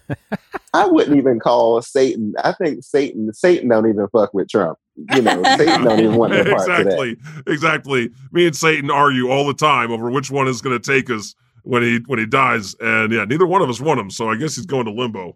[0.73, 2.33] I wouldn't even call Satan.
[2.43, 4.77] I think Satan, Satan don't even fuck with Trump.
[5.13, 6.79] You know, Satan don't even want no part of that.
[6.81, 7.17] exactly.
[7.45, 8.09] Exactly.
[8.31, 11.35] Me and Satan argue all the time over which one is going to take us
[11.63, 14.09] when he when he dies, and yeah, neither one of us want him.
[14.09, 15.33] So I guess he's going to limbo,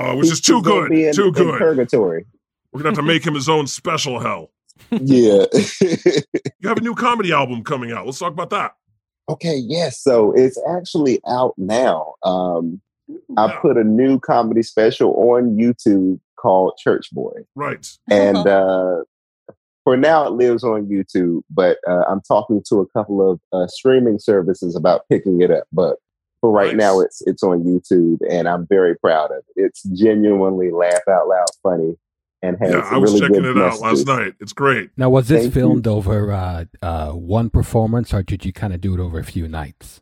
[0.00, 0.90] uh, which is too good.
[0.90, 1.58] be in- too good.
[1.58, 2.24] purgatory.
[2.72, 4.50] We're gonna have to make him his own special hell.
[4.90, 5.44] Yeah.
[6.60, 8.06] You have a new comedy album coming out.
[8.06, 8.72] Let's talk about that.
[9.28, 9.56] okay.
[9.56, 10.00] Yes.
[10.02, 12.14] So it's actually out now.
[12.24, 12.80] Um,
[13.36, 13.58] I Yeah.
[13.60, 17.32] put a new comedy special on YouTube called Church Boy.
[17.54, 17.86] Right.
[18.10, 19.02] and uh,
[19.84, 21.42] for now it lives on YouTube.
[21.50, 25.64] But uh, I'm talking to a couple of uh, streaming services about picking it up.
[25.72, 25.96] But
[26.40, 26.84] for right Nice.
[26.86, 29.64] now, it's it's on YouTube, and I'm very proud of it.
[29.64, 31.96] It's genuinely laugh out loud funny,
[32.42, 34.34] and has Yeah, I was really checking good it out last night.
[34.40, 34.90] It's great.
[34.96, 35.60] Now, was this Thank you.
[35.60, 39.24] filmed over uh, uh, one performance, or did you kind of do it over a
[39.24, 40.00] few nights?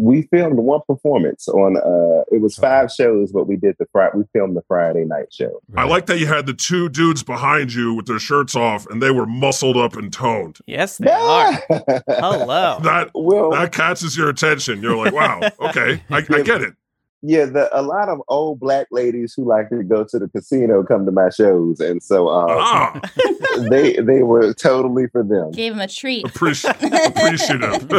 [0.00, 1.76] We filmed one performance on.
[1.76, 4.12] Uh, it was five shows, but we did the Friday.
[4.16, 5.60] We filmed the Friday night show.
[5.76, 9.02] I like that you had the two dudes behind you with their shirts off, and
[9.02, 10.58] they were muscled up and toned.
[10.66, 11.62] Yes, they are.
[11.68, 11.82] Oh.
[12.08, 12.78] Hello.
[12.82, 14.80] That well, that catches your attention.
[14.80, 16.74] You're like, wow, okay, I, I get it.
[17.22, 20.82] Yeah, the a lot of old black ladies who like to go to the casino
[20.82, 22.98] come to my shows, and so uh,
[23.70, 25.50] they they were totally for them.
[25.50, 26.24] Gave them a treat.
[26.24, 26.70] appreci-
[27.16, 27.90] appreciative.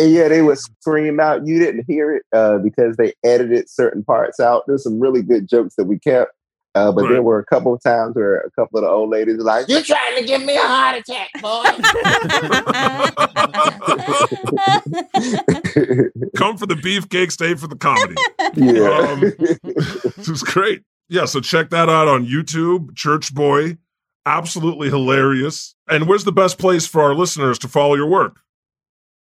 [0.00, 1.46] Yeah, yeah, they would scream out.
[1.46, 4.64] You didn't hear it uh, because they edited certain parts out.
[4.66, 6.32] There's some really good jokes that we kept,
[6.74, 9.36] uh, but there were a couple of times where a couple of the old ladies
[9.38, 11.64] were like, "You're trying to give me a heart attack, boy."
[16.36, 18.14] Come for the beefcake, stay for the comedy.
[18.56, 19.20] yeah, Um,
[20.16, 20.82] This is great.
[21.08, 23.76] Yeah, so check that out on YouTube, Church Boy.
[24.24, 25.74] Absolutely hilarious.
[25.88, 28.38] And where's the best place for our listeners to follow your work?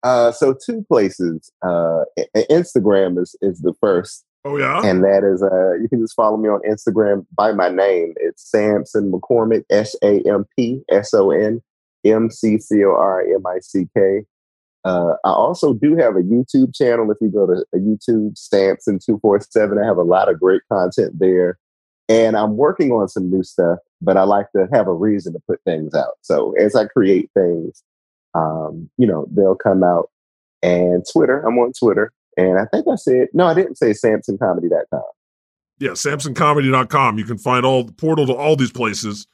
[0.04, 1.52] Uh, so two places.
[1.66, 4.82] Uh, I- I- Instagram is is the first Oh yeah.
[4.84, 8.14] And that is uh you can just follow me on Instagram by my name.
[8.18, 11.62] It's Sampson McCormick, S A M P S O N
[12.06, 14.22] M C C O R M I C K.
[14.86, 17.12] Uh, I also do have a YouTube channel.
[17.12, 20.40] If you go to a YouTube, Sampson two four seven, I have a lot of
[20.40, 21.58] great content there,
[22.08, 23.80] and I'm working on some new stuff.
[24.02, 26.14] But I like to have a reason to put things out.
[26.22, 27.84] So as I create things,
[28.34, 30.10] um, you know, they'll come out.
[30.64, 35.02] And Twitter, I'm on Twitter, and I think I said no, I didn't say SampsonComedy.com.
[35.80, 37.18] Yeah, SampsonComedy.com.
[37.20, 39.28] You can find all the portal to all these places.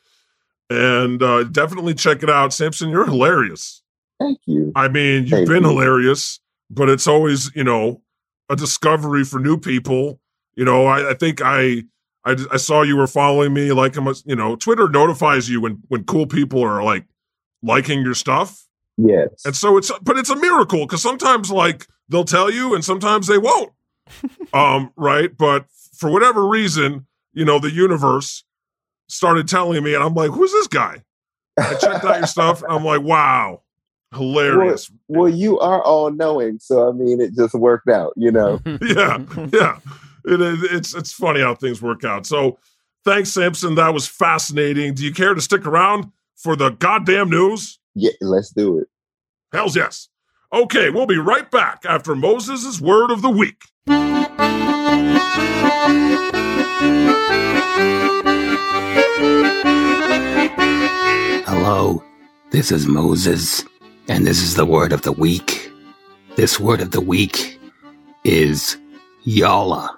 [0.69, 2.53] And uh, definitely check it out.
[2.53, 3.81] Sampson, you're hilarious.
[4.19, 4.71] Thank you.
[4.75, 5.69] I mean, you've Thank been you.
[5.69, 6.39] hilarious,
[6.69, 8.01] but it's always, you know,
[8.49, 10.19] a discovery for new people.
[10.55, 11.83] You know, I, I think I,
[12.25, 13.71] I I saw you were following me.
[13.73, 17.05] Like, I'm a- you know, Twitter notifies you when when cool people are like
[17.61, 18.65] liking your stuff,
[18.97, 19.29] Yes.
[19.45, 23.27] and so it's but it's a miracle because sometimes like they'll tell you and sometimes
[23.27, 23.71] they won't.
[24.53, 25.35] um, right?
[25.35, 25.65] But
[25.97, 28.43] for whatever reason, you know, the universe
[29.07, 31.03] started telling me, and I'm like, who's this guy?
[31.59, 33.61] I checked out your stuff, and I'm like, wow,
[34.13, 34.91] hilarious.
[35.07, 38.59] Well, you are all knowing, so I mean, it just worked out, you know.
[38.81, 39.79] yeah, yeah.
[40.25, 40.63] It is.
[40.63, 42.25] It's it's funny how things work out.
[42.25, 42.57] So,
[43.03, 43.75] thanks, Sampson.
[43.75, 44.93] That was fascinating.
[44.93, 47.79] Do you care to stick around for the goddamn news?
[47.93, 48.87] Yeah, let's do it.
[49.51, 50.09] Hell's yes.
[50.53, 53.63] Okay, we'll be right back after Moses' word of the week.
[61.47, 62.03] Hello,
[62.51, 63.65] this is Moses,
[64.07, 65.71] and this is the word of the week.
[66.35, 67.59] This word of the week
[68.23, 68.77] is
[69.23, 69.97] Yalla.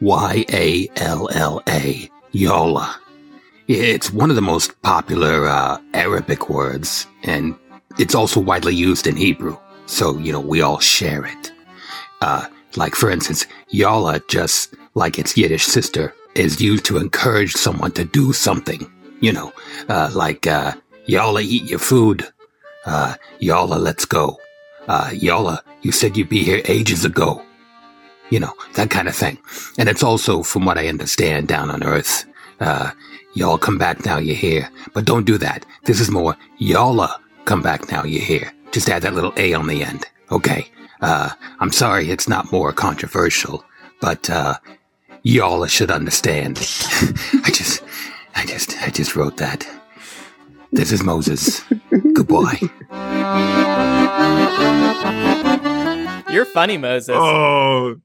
[0.00, 2.10] Y A L L A.
[2.32, 2.98] Yalla.
[3.68, 7.54] It's one of the most popular uh, Arabic words, and
[7.98, 9.56] it's also widely used in Hebrew.
[9.86, 11.52] So, you know, we all share it.
[12.20, 17.92] Uh, like, for instance, Yalla, just like its Yiddish sister, is used to encourage someone
[17.92, 18.90] to do something.
[19.20, 19.52] You know,
[19.88, 20.72] uh, like, uh,
[21.06, 22.26] Yalla, eat your food.
[22.86, 24.38] Uh, Yalla, let's go.
[24.88, 27.42] Uh, Yalla, you said you'd be here ages ago.
[28.30, 29.38] You know, that kind of thing.
[29.78, 32.24] And it's also, from what I understand, down on Earth.
[32.60, 32.92] Uh,
[33.34, 34.70] y'all come back now you're here.
[34.94, 35.66] But don't do that.
[35.84, 38.52] This is more, y'alla come back now you hear?
[38.72, 40.06] Just add that little A on the end.
[40.30, 40.70] Okay.
[41.00, 41.30] Uh,
[41.60, 43.64] I'm sorry it's not more controversial,
[44.00, 44.54] but, uh,
[45.22, 46.58] y'all should understand.
[47.44, 47.82] I just,
[48.34, 49.68] I just, I just wrote that.
[50.72, 51.62] This is Moses.
[52.14, 52.60] Goodbye.
[56.30, 57.14] You're funny, Moses.
[57.14, 57.96] Oh,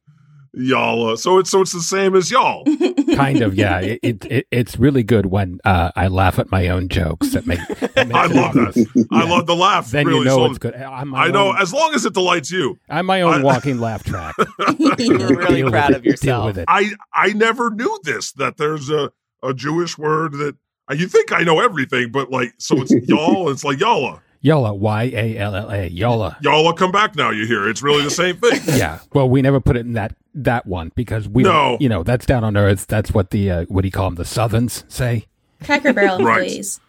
[0.57, 1.15] y'all.
[1.17, 2.63] So it's so it's the same as y'all.
[3.15, 3.79] kind of, yeah.
[3.79, 7.29] It, it, it it's really good when uh, I laugh at my own jokes.
[7.31, 9.07] That make, that I makes love that.
[9.11, 9.91] I love the laugh.
[9.91, 10.19] Then really.
[10.19, 10.75] you know So it's good.
[10.75, 12.77] I'm I know, own- as long as it delights you.
[12.89, 14.35] I'm my own I- walking laugh track.
[14.99, 16.45] You're really Deal proud with of yourself.
[16.47, 16.65] with it.
[16.67, 19.11] I I never knew this that there's a
[19.43, 20.55] a Jewish word that
[20.89, 23.49] uh, you think I know everything, but like so it's y'all.
[23.49, 24.21] It's like y'alla.
[24.41, 26.37] Yalla, Y A L L A, Yalla.
[26.41, 27.29] Y'all come back now.
[27.31, 27.67] You hear?
[27.67, 28.59] It's really the same thing.
[28.77, 28.99] Yeah.
[29.13, 31.77] Well, we never put it in that that one because we, No.
[31.79, 32.85] you know, that's down on Earth.
[32.87, 34.15] That's what the uh, what do you call them?
[34.15, 35.25] The Southerns say.
[35.63, 36.43] Cracker Barrel Right.
[36.43, 36.79] employees.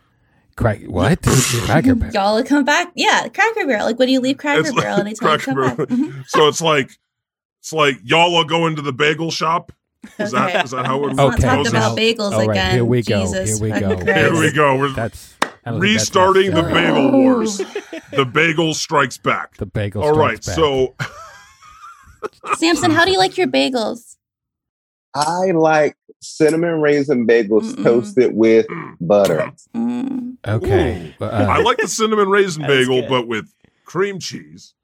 [0.57, 1.23] Crack what?
[1.23, 2.13] Cracker Barrel.
[2.15, 2.93] Y'all come back.
[2.95, 3.87] Yeah, Cracker Barrel.
[3.87, 5.77] Like when you leave Cracker It's like Barrel, they tell you Cracker come Barrel.
[5.77, 5.89] back.
[5.89, 6.25] Mhm.
[6.29, 6.91] so it's like
[7.61, 9.73] it's like y'all will go into the bagel shop.
[10.19, 10.53] Is Okay.
[10.53, 12.73] that is that how it Let's not talk about bagels All right, again.
[12.75, 13.21] here we go.
[13.33, 13.97] Here we go.
[13.97, 14.07] Christ.
[14.07, 14.77] Here we go.
[14.77, 15.35] We're That's
[15.69, 17.59] I don't think that's restarting the bagel wars.
[18.13, 19.57] The bagel strikes back.
[19.59, 20.03] The bagel.
[20.03, 20.43] All right.
[20.43, 20.57] strikes back.
[20.57, 20.95] So
[22.57, 24.17] Sampson, how do you like your bagels?
[25.15, 27.83] I like cinnamon raisin bagels Mm-mm.
[27.83, 28.67] toasted with
[29.01, 29.53] butter.
[29.75, 30.37] Mm.
[30.47, 31.15] okay.
[31.21, 33.09] Uh, I like the cinnamon raisin bagel, good.
[33.09, 33.53] but with
[33.85, 34.75] cream cheese.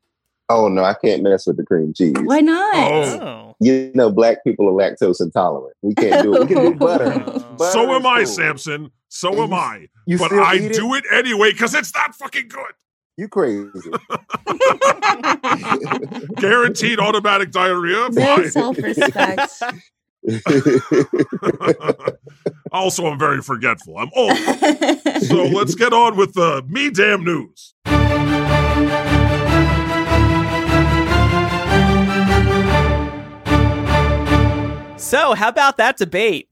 [0.51, 2.14] Oh no, I can't mess with the cream cheese.
[2.22, 2.74] Why not?
[2.76, 3.20] Oh.
[3.20, 3.57] Oh.
[3.61, 5.74] You know, black people are lactose intolerant.
[5.82, 6.41] We can't do it.
[6.41, 7.18] We can do butter.
[7.20, 8.26] butter So am is I, cool.
[8.26, 8.91] Sampson.
[9.09, 9.89] So am I.
[10.07, 10.74] You But still I eat it?
[10.74, 12.72] do it anyway because it's that fucking good.
[13.16, 13.70] You crazy?
[16.40, 18.09] Guaranteed automatic diarrhea.
[18.11, 19.62] No self respect.
[22.72, 23.98] also, I'm very forgetful.
[23.98, 24.36] I'm old.
[25.22, 27.74] So let's get on with the me damn news.
[34.96, 36.48] So, how about that debate?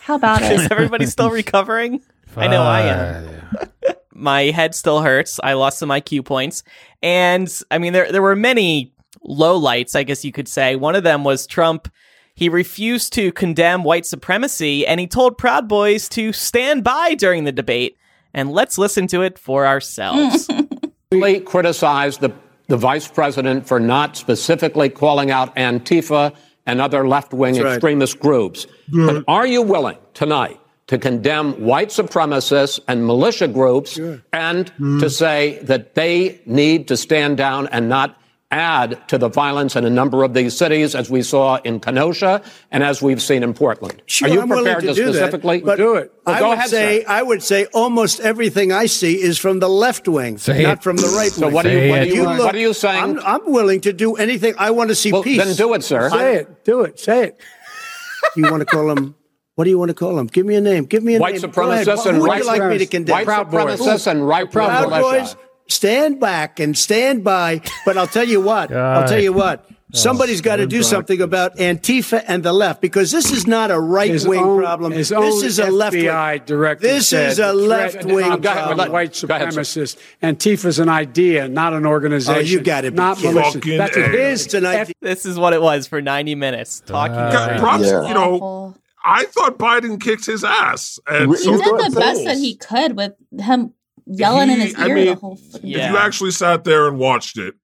[0.00, 0.70] How about Is it?
[0.72, 2.02] everybody still recovering?
[2.38, 3.44] I know I am.
[3.56, 5.38] Ah, My head still hurts.
[5.42, 6.64] I lost some IQ points.
[7.02, 10.76] And I mean, there, there were many low lights, I guess you could say.
[10.76, 11.88] One of them was Trump.
[12.34, 17.44] He refused to condemn white supremacy and he told Proud Boys to stand by during
[17.44, 17.96] the debate.
[18.34, 20.48] And let's listen to it for ourselves.
[21.46, 22.32] criticized the,
[22.66, 26.34] the vice president for not specifically calling out Antifa
[26.66, 27.74] and other left wing That's right.
[27.74, 28.66] extremist groups.
[28.92, 33.98] But are you willing tonight to condemn white supremacists and militia groups
[34.32, 35.08] and to hmm.
[35.08, 38.18] say that they need to stand down and not
[38.50, 42.42] add to the violence in a number of these cities, as we saw in Kenosha
[42.70, 44.02] and as we've seen in Portland?
[44.06, 46.10] Sure, Are you I'm willing prepared to to, do that, specifically but do it?
[46.24, 47.06] Well, I go would ahead, say sir.
[47.08, 50.82] I would say almost everything I see is from the left wing, Say not it.
[50.82, 51.54] from the right So wing.
[51.54, 53.18] what are you- what are you- look- what are you saying?
[53.18, 54.54] I'm, I'm willing to do anything.
[54.56, 55.44] I want to see Well, peace.
[55.44, 56.08] then do it, sir.
[56.08, 56.64] Say it.
[56.64, 56.98] Do it.
[56.98, 57.40] Say it.
[58.36, 59.14] you want to call him?
[59.58, 60.28] What do you want to call them?
[60.28, 60.84] Give me a name.
[60.84, 61.50] Give me a White name.
[61.50, 61.84] Go ahead.
[61.84, 63.12] supremacists Who and right like me to condemn?
[63.12, 63.80] White Proud Boys.
[63.80, 65.02] supremacists and right Proud militia.
[65.02, 65.36] Boys.
[65.66, 67.60] Stand back and stand by.
[67.84, 68.72] But I'll tell you what.
[68.72, 69.68] I'll tell you what.
[69.92, 73.80] Somebody's got to do something about Antifa and the left because this is not a
[73.80, 74.92] right His wing own- problem.
[74.92, 76.04] his This own is a left wing.
[76.04, 78.92] director This is a left wing of problem.
[78.92, 79.60] white Go ahead, sir.
[79.60, 79.96] supremacists.
[80.22, 82.36] Antifa's an idea, not an organization.
[82.36, 82.94] Oh, you got it.
[82.94, 83.34] not kidding.
[83.34, 83.76] militia.
[83.76, 84.02] That's A.
[84.02, 84.44] his.
[84.44, 84.94] It's an idea.
[85.02, 86.80] This is what it was for 90 minutes.
[86.86, 87.16] Talking.
[87.16, 88.74] God, props, you know,
[89.10, 90.98] I thought Biden kicked his ass.
[91.06, 93.72] And He so did did the best that he could with him
[94.06, 96.86] yelling in He- his I ear mean, the whole fucking If you actually sat there
[96.88, 97.54] and watched it,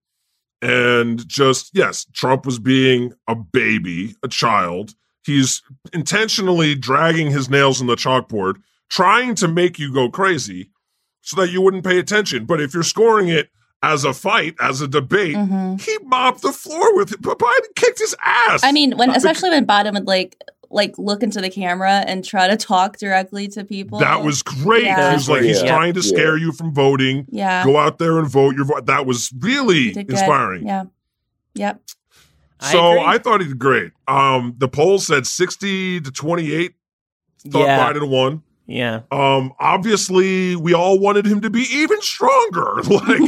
[0.62, 4.94] and just yes, Trump was being a baby, a child.
[5.24, 8.56] He's intentionally dragging his nails in the chalkboard,
[8.90, 10.70] trying to make you go crazy,
[11.22, 12.44] so that you wouldn't pay attention.
[12.46, 13.48] But if you're scoring it
[13.82, 15.76] as a fight, as a debate, Mm-hmm.
[15.76, 17.20] he mopped the floor with it.
[17.22, 18.62] But Biden kicked his ass.
[18.64, 20.36] I mean, when especially when Biden would like
[20.74, 24.00] like look into the camera and try to talk directly to people.
[24.00, 24.84] That was great.
[24.84, 25.10] Yeah.
[25.10, 25.68] He was like, he's Yeah.
[25.68, 27.26] trying to scare you from voting.
[27.30, 27.64] Yeah.
[27.64, 28.86] Go out there and vote your vote.
[28.86, 30.14] That was really He did good.
[30.18, 30.66] inspiring.
[30.66, 30.84] Yeah.
[31.54, 31.80] Yep.
[32.60, 33.92] So I, thought he did great.
[34.08, 36.74] Um, the poll said 60 to 28
[37.50, 37.92] thought Yeah.
[37.92, 38.42] Biden won.
[38.66, 39.00] Yeah.
[39.12, 42.80] Um, obviously we all wanted him to be even stronger.
[42.88, 43.20] Like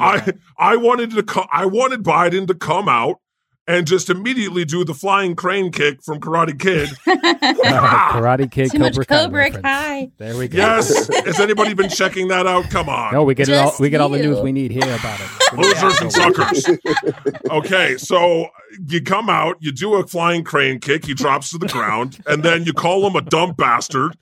[0.00, 3.18] I I wanted to co- I wanted Biden to come out
[3.66, 6.90] and just immediately do the flying crane kick from Karate Kid.
[7.66, 9.62] Uh, Karate Kid, Too much Cobra Kai Cobra reference.
[9.62, 10.10] Kai.
[10.18, 10.58] There we go.
[10.58, 11.08] yes.
[11.24, 12.68] Has anybody been checking that out?
[12.70, 13.12] Come on.
[13.14, 13.72] No, we get it all.
[13.80, 15.28] We get all the news we need here about it.
[15.56, 16.66] Losers and suckers.
[17.50, 18.48] Okay, so
[18.88, 22.42] you come out, you do a flying crane kick, he drops to the ground, and
[22.42, 24.16] then you call him a dumb bastard,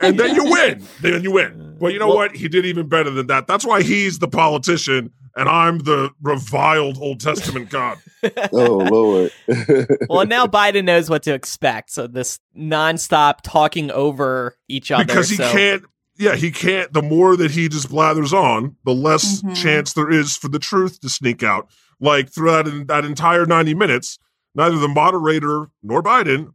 [0.00, 0.82] and then you win.
[1.00, 1.76] Then you win.
[1.80, 2.36] But you know what?
[2.36, 3.46] He did even better than that.
[3.46, 7.98] That's why he's the politician, and I'm the reviled Old Testament God.
[8.52, 9.32] oh Lord.
[10.08, 11.90] well, now Biden knows what to expect.
[11.90, 15.04] So this nonstop talking over each other.
[15.04, 15.84] because he so- can't
[16.18, 19.54] yeah he can't the more that he just blathers on the less mm-hmm.
[19.54, 21.68] chance there is for the truth to sneak out
[22.00, 24.18] like throughout that, that entire 90 minutes
[24.54, 26.54] neither the moderator nor biden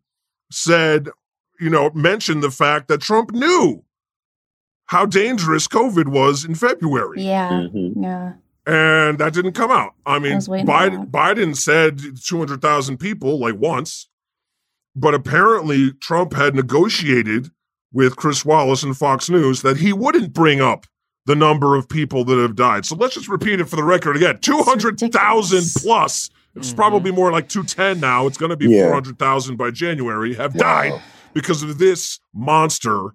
[0.52, 1.10] said
[1.60, 3.84] you know mentioned the fact that trump knew
[4.86, 7.52] how dangerous covid was in february Yeah.
[7.52, 8.04] Mm-hmm.
[8.04, 8.34] Yeah.
[8.66, 9.94] And that didn't come out.
[10.06, 14.08] I mean, was waiting for Biden, Biden said 200,000 people like once,
[14.96, 17.50] but apparently Trump had negotiated
[17.94, 20.86] with Chris Wallace and Fox News that he wouldn't bring up
[21.26, 22.86] the number of people that have died.
[22.86, 26.30] So let's just repeat it for the record again 200,000 plus.
[26.56, 26.76] It's mm-hmm.
[26.76, 28.28] probably more like 210 now.
[28.28, 28.86] It's going to be Yeah.
[28.86, 31.02] 400,000 by January have died
[31.34, 33.12] because of this monster.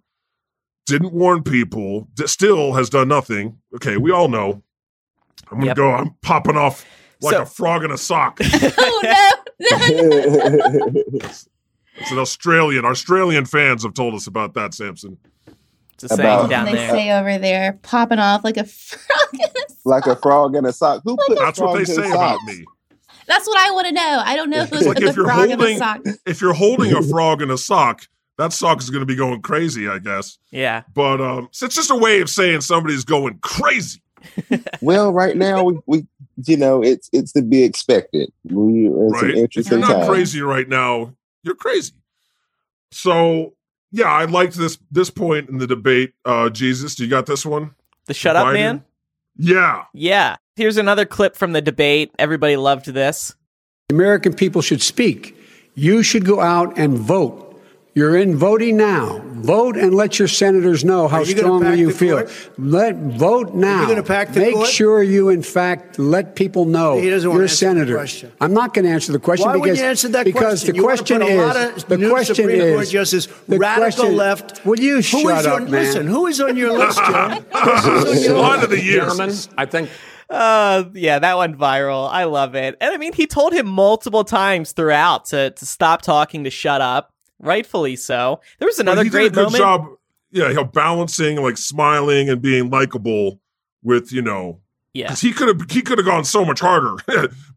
[0.87, 3.59] Didn't warn people, d- still has done nothing.
[3.75, 4.63] Okay, we all know.
[5.51, 5.76] I'm gonna Yep.
[5.76, 5.93] go.
[5.93, 6.84] I'm popping off
[7.20, 8.41] like So- a frog in a sock.
[8.78, 9.32] Oh no.
[11.99, 12.84] It's an Australian.
[12.84, 15.16] Australian fans have told us about that, Sampson.
[15.95, 16.91] It's a saying About- down they there.
[16.91, 19.28] say over there, popping off like a frog.
[19.32, 21.01] in a- like a frog in a sock.
[21.05, 22.64] Who put That's what they say about me.
[23.26, 24.22] That's what I want to know.
[24.24, 26.01] I don't know who's Like put if you're frog in the holding, sock.
[26.26, 28.03] if you're holding a frog in a sock,
[28.37, 30.37] that sock is going to be going crazy, I guess.
[30.51, 30.82] Yeah.
[30.93, 34.03] But um, so it's just a way of saying somebody's going crazy.
[34.81, 36.07] Well, right now we, we
[36.45, 38.31] you know it's it's to be expected.
[38.45, 39.49] We are in some right?
[39.55, 40.09] If you're not times.
[40.09, 41.95] crazy right now, you're crazy.
[42.93, 43.55] So
[43.91, 46.14] yeah, I liked this this point in the debate.
[46.24, 47.74] Uh Jesus, you got this one?
[48.07, 48.53] The shut up Biden?
[48.55, 48.85] man?
[49.37, 49.85] Yeah.
[49.93, 50.37] Yeah.
[50.57, 52.12] Here's another clip from the debate.
[52.18, 53.35] Everybody loved this.
[53.91, 55.37] American people should speak.
[55.74, 57.46] You should go out and vote.
[57.97, 59.23] You're in voting now.
[59.37, 62.17] Vote and let your senators know how you strongly you feel.
[62.19, 62.51] court?
[62.59, 63.89] Let vote now.
[63.89, 64.69] gonna pack the Make court?
[64.69, 67.95] sure you, in fact, let people know He doesn't wanna you're a answer the senator.
[67.95, 68.33] question.
[68.39, 70.71] I'm not going to answer the question Why because wouldn't you answer that because question?
[70.73, 73.27] the You question put a is lot of the new question Supreme Court is justice,
[73.49, 74.67] the radical question- left.
[74.67, 75.71] Will you Who shut is up, your, man?
[75.71, 77.45] Listen, who is on your list, Joe?
[77.55, 79.17] Who's on your One of the years.
[79.17, 79.89] Gentlemen, I think
[80.29, 82.11] Uh, yeah, that went viral.
[82.11, 82.77] I love it.
[82.79, 86.83] And I mean, he told him multiple times throughout to, to stop talking, to shut
[86.83, 87.13] up.
[87.39, 88.41] Rightfully so.
[88.59, 89.59] There was another he great did a good moment.
[89.59, 89.87] job.
[90.30, 93.41] Yeah, you know, balancing like smiling and being likable
[93.82, 94.61] with you know
[94.93, 95.07] Yeah.
[95.07, 96.97] Because he could have he could have gone so much harder,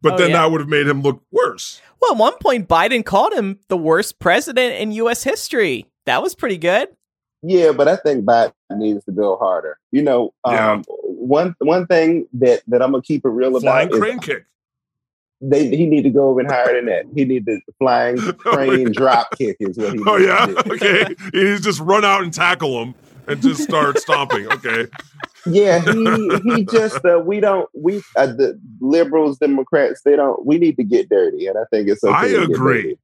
[0.02, 0.38] but Oh, then yeah.
[0.42, 1.82] that would have made him look worse.
[2.02, 5.24] Well, at one point, Biden called him the worst president in U.S.
[5.24, 5.86] history.
[6.06, 6.88] That was pretty good.
[7.42, 9.78] Yeah, but I think Biden needs to go harder.
[9.92, 13.94] You know, um, one one thing that that I'm gonna keep it real Flying about
[13.96, 14.46] is crane kick.
[15.42, 17.06] They he need to go even higher than that.
[17.16, 20.04] He need to flying crane drop kick is what he.
[20.06, 21.16] Oh yeah, okay.
[21.32, 22.96] He just run out and tackle him
[23.28, 24.52] and just start stomping.
[24.52, 24.88] Okay.
[25.46, 30.58] Yeah, he he just uh, we don't we uh, the liberals Democrats they don't we
[30.58, 32.14] need to get dirty and I think it's okay.
[32.14, 32.98] I agree.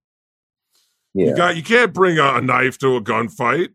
[1.13, 1.27] Yeah.
[1.27, 3.69] You got you can't bring a, a knife to a gunfight.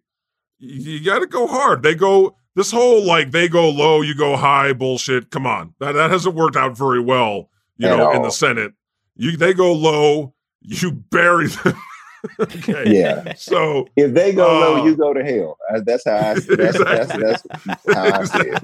[0.59, 1.83] You, you got to go hard.
[1.83, 5.31] They go this whole like they go low, you go high bullshit.
[5.31, 7.49] Come on, that that hasn't worked out very well.
[7.81, 8.73] You At know, in the Senate,
[9.17, 11.75] you they go low, you bury them.
[12.41, 12.85] okay.
[12.87, 13.33] Yeah.
[13.37, 15.57] So If they go uh, low, you go to hell.
[15.85, 16.35] That's how I.
[16.35, 18.63] That's, that's, that's how I see it.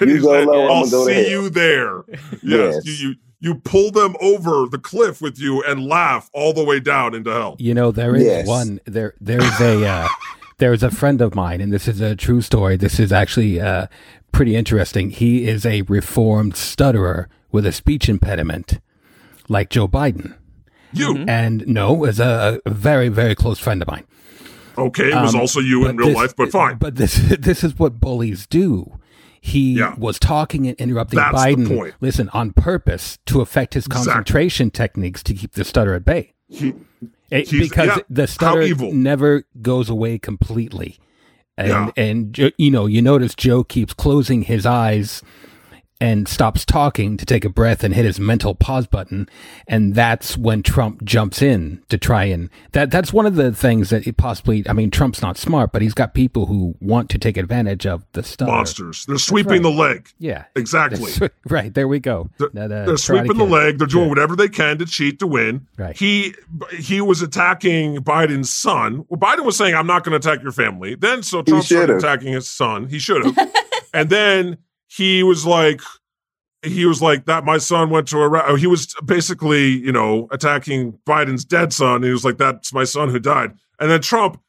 [0.00, 1.42] You You go low, I'll I'm gonna go to see hell.
[1.42, 2.04] you there.
[2.08, 2.86] Yes, Yes.
[2.86, 6.78] You, you you pull them over the cliff with you and laugh all the way
[6.80, 7.56] down into hell.
[7.58, 8.46] You know, there is Yes.
[8.46, 10.08] one there there's a uh,
[10.58, 12.76] there's a friend of mine, and this is a true story.
[12.78, 13.88] This is actually uh,
[14.30, 15.10] pretty interesting.
[15.10, 18.80] He is a reformed stutterer with a speech impediment,
[19.48, 20.34] like Joe Biden.
[20.92, 24.04] You And no, is a, a very very close friend of mine.
[24.76, 25.10] okay?
[25.10, 26.76] It was Um, also you in real this- life, but fine.
[26.78, 28.98] But this this is what bullies do.
[29.40, 29.94] He Yeah.
[29.98, 31.68] was talking and interrupting That's the Biden.
[31.76, 31.94] point.
[32.00, 34.12] Listen, on purpose to affect his Exactly.
[34.12, 36.32] concentration techniques to keep the stutter at bay.
[36.48, 36.74] He-
[37.30, 38.92] It- because yeah, the stutter evil.
[38.92, 40.98] never goes away completely.
[41.56, 41.90] And Yeah.
[41.96, 45.22] and you know, you notice Joe keeps closing his eyes
[46.02, 49.28] and stops talking to take a breath and hit his mental pause button
[49.68, 53.90] and that's when Trump jumps in to try and that that's one of the things
[53.90, 57.18] that it possibly I mean Trump's not smart but he's got people who want to
[57.18, 58.50] take advantage of the stutter.
[58.50, 59.06] monsters.
[59.06, 60.08] They're sweeping the leg.
[60.18, 60.46] Yeah.
[60.56, 61.12] Exactly.
[61.48, 62.30] right, there we go.
[62.38, 63.78] They're, That, uh, they're sweeping the leg.
[63.78, 65.68] They're doing whatever they can to cheat to win.
[65.76, 65.96] Right.
[65.96, 66.34] He
[66.76, 69.04] he was attacking Biden's son.
[69.08, 71.96] Well, Biden was saying, "I'm not going to attack your family." Then so Trump started
[71.96, 72.88] attacking his son.
[72.88, 73.52] He should have.
[73.94, 74.58] and then
[74.94, 75.80] he was like,
[76.62, 77.44] he was like that.
[77.44, 78.58] My son went to Iraq.
[78.58, 82.02] He was basically, you know, attacking Biden's dead son.
[82.02, 84.40] He was like, "That's my son who died." And then Trump,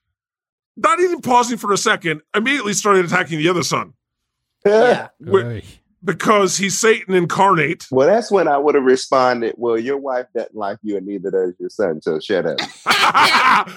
[0.78, 3.94] not even pausing for a second, immediately started attacking the other son
[4.66, 5.10] Yeah.
[5.20, 5.66] Wait.
[6.04, 6.12] Oy.
[6.14, 7.88] because he's Satan incarnate.
[7.92, 9.56] Well, that's when I would have responded.
[9.58, 12.02] Well, your wife doesn't like you, and neither does your son.
[12.02, 12.60] So shut up.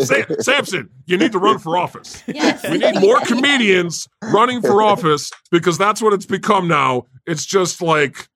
[0.00, 2.22] Sa- Sampson, you need to run for office.
[2.26, 2.62] Yes.
[2.68, 7.04] We need more comedians running for office because that's what it's become now.
[7.26, 8.28] It's just like,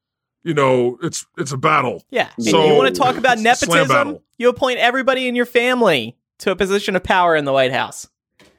[0.44, 2.04] you know, it's it's a battle.
[2.10, 2.30] Yeah.
[2.40, 4.18] So- you want to talk about nepotism?
[4.38, 8.08] You appoint everybody in your family to a position of power in the White House.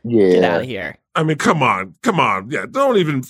[0.03, 0.29] Yeah.
[0.31, 0.97] Get out of here.
[1.15, 2.49] I mean, come on, come on.
[2.51, 3.23] Yeah, don't even.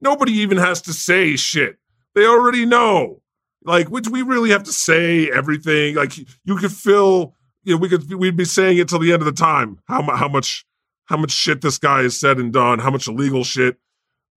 [0.00, 1.76] Nobody even has to say shit.
[2.14, 3.20] They already know.
[3.64, 5.94] Like, which we really have to say everything.
[5.94, 7.34] Like, you could feel.
[7.64, 8.12] You know, we could.
[8.12, 9.78] We'd be saying it till the end of the time.
[9.86, 10.64] How how much
[11.06, 12.78] how much shit this guy has said and done.
[12.80, 13.76] How much illegal shit.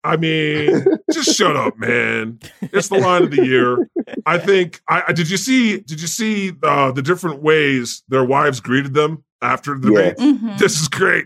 [0.04, 2.40] I mean, just shut up, man.
[2.62, 3.90] It's the line of the year.
[4.28, 4.80] I think.
[4.88, 5.80] I, I did you see?
[5.80, 10.10] Did you see uh, the different ways their wives greeted them after the Yeah.
[10.12, 10.18] debate?
[10.42, 10.58] Mhm.
[10.60, 11.26] This is great.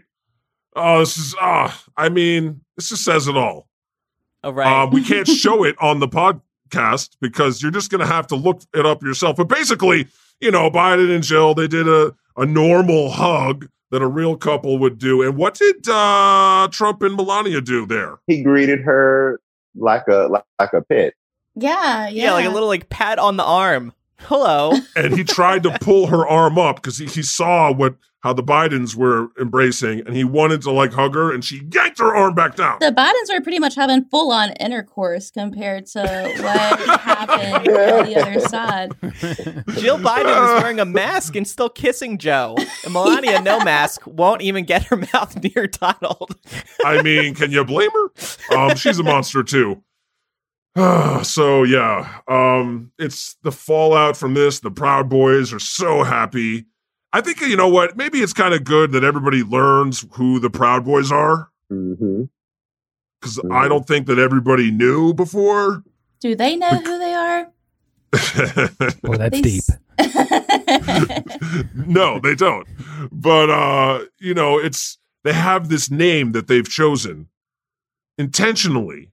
[0.76, 1.84] Oh, this is ah.
[1.98, 3.68] I mean, this just says it all.
[4.44, 4.66] All right.
[4.66, 4.84] right.
[4.84, 8.36] Um, we can't show it on the podcast because you're just going to have to
[8.36, 9.38] look it up yourself.
[9.38, 10.08] But basically,
[10.40, 14.78] you know, Biden and Jill, they did a a normal hug that a real couple
[14.78, 15.22] would do.
[15.22, 18.20] And what did uh, Trump and Melania do there?
[18.28, 19.42] He greeted her
[19.76, 21.14] like a like, like a pet.
[21.56, 22.26] Yeah, yeah.
[22.26, 22.34] yeah.
[22.34, 23.94] like a little like pat on the arm.
[24.20, 24.74] Hello.
[24.96, 28.44] And he tried to pull her arm up because he, he saw what how the
[28.44, 32.36] Bidens were embracing, and he wanted to like hug her, and she yanked her arm
[32.36, 32.78] back down.
[32.80, 38.16] the Bidens are pretty much having full on intercourse compared to what happened on the
[38.18, 38.92] other side.
[39.80, 42.58] Jill Biden is wearing a mask and still kissing Joe.
[42.84, 46.36] And Melania, no mask, won't even get her mouth near Donald.
[46.84, 48.58] I mean, can you blame her?
[48.58, 49.82] Um, she's a monster too.
[51.24, 54.60] so yeah, um, it's the fallout from this.
[54.60, 56.66] The Proud Boys are so happy.
[57.12, 57.98] I think you know what?
[57.98, 62.24] Maybe it's kind of good that everybody learns who the Proud Boys are Mm-hmm.
[63.22, 65.84] because I don't think that everybody knew before.
[66.20, 67.52] Do they know who they are?
[69.04, 69.64] Boy, that's deep.
[71.76, 72.68] no, they don't.
[73.12, 77.28] But uh, you know, it's they have this name that they've chosen
[78.18, 79.12] intentionally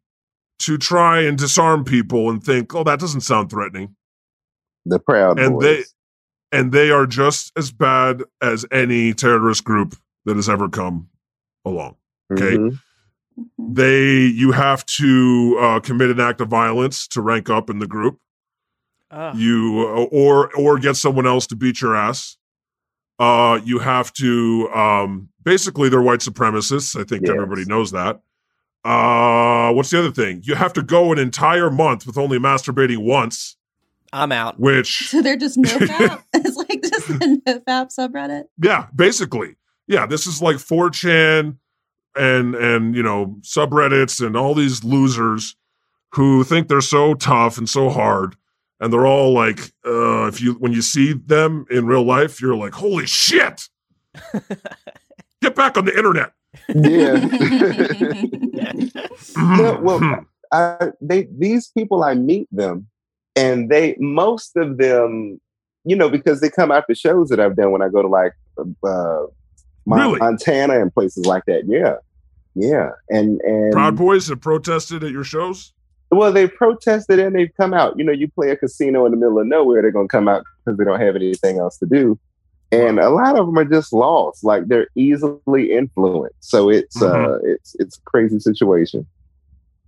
[0.61, 3.97] to try and disarm people and think, "Oh, that doesn't sound threatening."
[4.87, 5.93] The Proud and Boys.
[6.53, 11.09] They and they are just as bad as any terrorist group that has ever come
[11.65, 11.97] along.
[12.33, 12.57] Okay.
[12.57, 12.79] Mhm.
[13.59, 17.87] They you have to uh, commit an act of violence to rank up in the
[17.87, 18.19] group.
[19.35, 22.37] You uh, or or get someone else to beat your ass.
[23.19, 26.99] Uh, you have to um, basically they're white supremacists.
[26.99, 27.35] I think Yes.
[27.35, 28.21] everybody knows that.
[28.85, 30.41] Uh, what's the other thing?
[30.45, 33.57] You have to go an entire month with only masturbating once,
[34.17, 34.59] I'm out.
[34.59, 36.23] which So they're just nofap.
[36.35, 38.45] it's like just the nofap subreddit.
[38.63, 39.57] yeah, basically.
[39.87, 41.57] Yeah, this is like 4chan
[42.17, 45.55] and and you know, subreddits and all these losers
[46.13, 48.37] who think they're so tough and so hard.
[48.81, 52.57] And they're all like, uh, if you when you see them in real life, you're
[52.57, 53.69] like, holy shit.
[55.43, 56.33] Get back on the internet.
[56.69, 57.17] Yeah.
[59.37, 62.89] No, well, I, they these people I meet them,
[63.37, 65.41] and they most of them,
[65.85, 68.09] you know, because they come out to shows that I've done when I go to
[68.09, 69.27] like uh,
[69.89, 70.19] Really?
[70.19, 71.63] Montana and places like that.
[71.69, 71.97] Yeah,
[72.55, 75.73] yeah, and and Proud Boys have protested at your shows.
[76.11, 77.97] well, they protested and they've come out.
[77.99, 80.27] You know, you play a casino in the middle of nowhere, they're going to come
[80.29, 82.19] out because they don't have anything else to do.
[82.73, 86.35] And a lot of them are just lost, like they're easily influenced.
[86.41, 87.41] So it's uh, Mhm.
[87.45, 89.07] it's it's a crazy situation.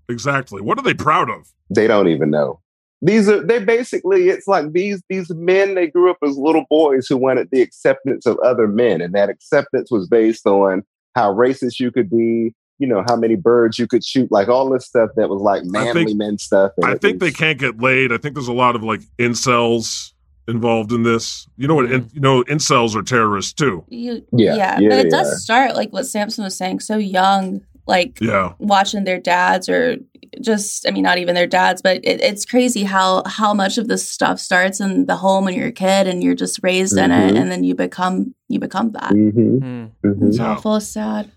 [0.09, 0.63] Exactly.
[0.63, 1.49] What are they proud of?
[1.71, 2.61] They don't even know.
[3.01, 7.07] These are they basically it's like these these men they grew up as little boys
[7.07, 10.83] who wanted the acceptance of other men, and that acceptance was based on
[11.15, 14.69] how racist you could be, you know, how many birds you could shoot, like all
[14.69, 16.73] this stuff that was like manly think- men stuff.
[16.77, 18.13] and I think was- they can't get laid.
[18.13, 20.13] I think there's a lot of like incels
[20.49, 21.47] involved in this.
[21.57, 21.87] You know what?
[21.87, 21.95] Mm-hmm.
[21.95, 23.85] In, you know, incels are terrorists too.
[23.89, 26.97] You, Yeah, yeah, yeah, but it they does start like what Sampson was saying, so
[26.97, 28.53] young, like Yeah.
[28.59, 29.97] watching their dads or
[30.43, 33.89] just, I mean, not even their dads, but it, it's crazy how how much of
[33.89, 37.11] this stuff starts in the home when you're a kid and you're just raised in
[37.11, 37.39] it, Mhm.
[37.41, 39.12] and then you become you become that.
[39.12, 39.59] Mhm.
[39.59, 39.84] Hmm.
[40.07, 40.28] Mhm.
[40.28, 41.30] It's awful, it's sad.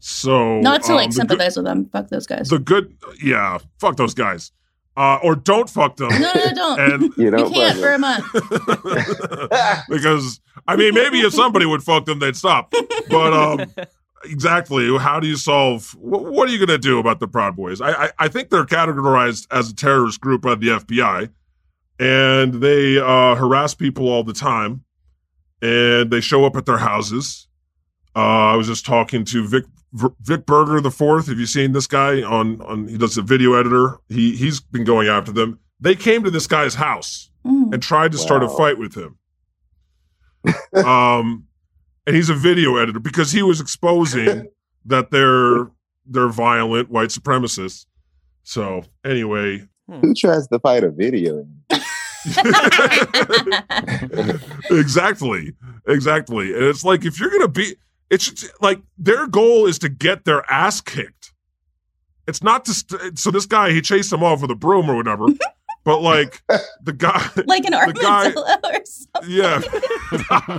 [0.00, 1.88] So Not to um, like the good- sympathize with them.
[1.92, 2.48] Fuck those guys.
[2.48, 4.50] the good, yeah, fuck those guys,
[4.96, 6.08] uh, or don't fuck them.
[6.10, 6.80] no, no, no, don't.
[6.92, 8.24] And You you can't but- for a month.
[9.88, 12.72] because I mean, maybe if somebody would fuck them, they'd stop.
[13.10, 13.66] But um,
[14.24, 15.92] exactly, how do you solve?
[15.98, 17.80] What, what are you going to do about the Proud Boys?
[17.80, 21.30] I, I I think they're categorized as a terrorist group by the FBI,
[21.98, 24.84] and they uh, harass people all the time,
[25.62, 27.48] and they show up at their houses.
[28.16, 31.28] Uh, I was just talking to Vic Vic Berger the fourth.
[31.28, 32.88] Have you seen this guy on on?
[32.88, 33.98] He does a video editor.
[34.08, 35.58] He he's been going after them.
[35.80, 37.72] They came to this guy's house Mm.
[37.72, 39.16] and tried to start a fight with him.
[40.84, 41.46] um,
[42.08, 44.48] and he's a video editor because he was exposing
[44.86, 45.70] that they're
[46.06, 47.84] they're violent white supremacists.
[48.44, 50.00] So anyway, hmm.
[50.00, 51.46] Who tries to fight a video?
[54.70, 55.52] exactly,
[55.86, 57.76] exactly, and it's like if you're gonna be,
[58.08, 61.34] it's like their goal is to get their ass kicked.
[62.26, 62.72] It's not to.
[62.72, 65.26] St- so this guy he chased him off with a broom or whatever,
[65.84, 66.42] but like
[66.82, 69.30] the guy, like an the guy- or something.
[69.30, 69.58] Yeah.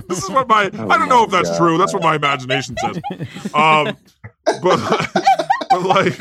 [0.08, 1.58] this is what my Oh I don't know if that's God.
[1.58, 1.78] true.
[1.78, 3.00] That's what my imagination says.
[3.54, 3.96] Um
[4.62, 5.10] but
[5.70, 6.18] but like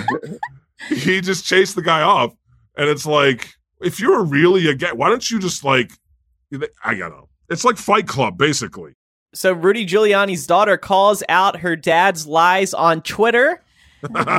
[0.90, 2.34] he just chased the guy off
[2.78, 5.92] and it's like if you're really a gay, why don't you just like
[6.84, 7.30] I don't know.
[7.50, 8.94] It's like Fight Club basically.
[9.34, 13.62] So Rudy Giuliani's daughter calls out her dad's lies on Twitter.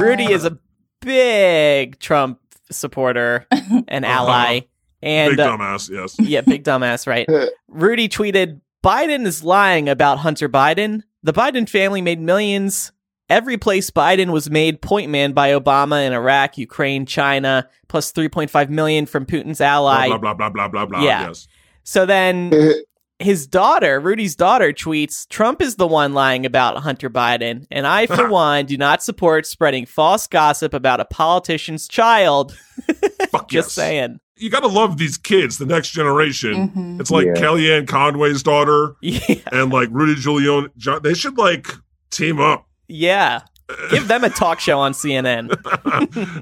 [0.01, 0.59] Rudy is a
[1.01, 2.40] big Trump
[2.71, 3.47] supporter
[3.89, 4.61] and ally.
[5.03, 6.17] And Big uh, dumbass, yes.
[6.19, 7.27] yeah, big dumbass, right?
[7.69, 11.03] Rudy tweeted, Biden is lying about Hunter Biden.
[11.23, 12.93] The Biden family made millions.
[13.31, 18.69] Every place Biden was made point man by Obama in Iraq, Ukraine, China, plus 3.5
[18.69, 20.09] million from Putin's Blah ally.
[20.09, 21.03] blah blah blah blah blah blah.
[21.03, 21.29] Yeah.
[21.29, 21.49] Yes.
[21.85, 22.51] So then
[23.21, 27.67] his daughter, Rudy's daughter, tweets Trump is the one lying about Hunter Biden.
[27.71, 32.57] And I, for one, do not support spreading false gossip about a politician's child.
[33.31, 33.73] Fuck Just yes.
[33.73, 34.21] saying.
[34.37, 36.71] You gotta love these kids, the next generation.
[36.71, 37.01] Mhm.
[37.01, 37.35] It's like Yeah.
[37.35, 39.21] Kellyanne Conway's daughter Yeah.
[39.53, 40.69] and like Rudy Giuliani.
[40.79, 41.69] John- They should like
[42.11, 42.67] team up.
[42.89, 43.43] Yeah.
[43.91, 45.51] Give them a talk show on CNN.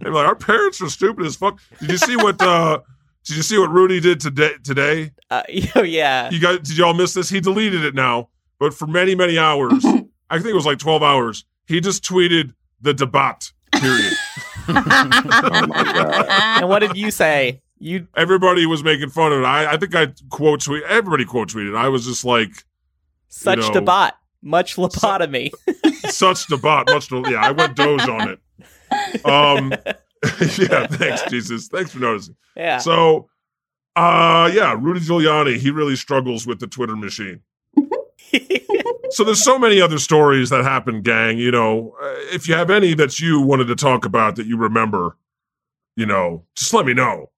[0.03, 1.59] Like, our parents are stupid as fuck.
[1.81, 2.41] Did you see what?
[2.41, 2.79] uh
[3.25, 4.53] Did you see what Rudy did today?
[4.65, 5.43] Today, Uh,
[5.77, 6.31] oh, yeah.
[6.31, 7.29] you guys, did y'all miss this?
[7.29, 9.85] He deleted it now, but for many, many hours,
[10.31, 11.45] I think it was like twelve hours.
[11.67, 13.53] He just tweeted the debate.
[13.73, 14.13] Period.
[14.71, 16.27] Oh my god!
[16.61, 17.63] And what did you say?
[17.79, 19.45] You Everybody was making fun of it.
[19.47, 20.83] I, I think I quote tweet.
[20.85, 21.75] Everybody quote tweeted.
[21.75, 22.51] I was just like,
[23.29, 24.13] such know- debate,
[24.43, 25.51] much lobotomy.
[26.11, 26.85] such debate.
[26.91, 27.09] Much.
[27.09, 29.25] To, yeah, I went doge on it.
[29.25, 29.73] Um.
[30.59, 30.87] yeah.
[30.91, 31.69] Thanks, Jesus.
[31.69, 32.37] Thanks for noticing.
[32.57, 32.79] yeah.
[32.79, 33.29] So,
[33.97, 37.41] uh, yeah, Rudy Giuliani, he really struggles with the Twitter machine.
[39.11, 41.39] so there's so many other stories that happened, gang.
[41.39, 44.57] You know, uh, if you have any that you wanted to talk about that you
[44.57, 45.17] remember,
[45.97, 47.31] you know, just let me know.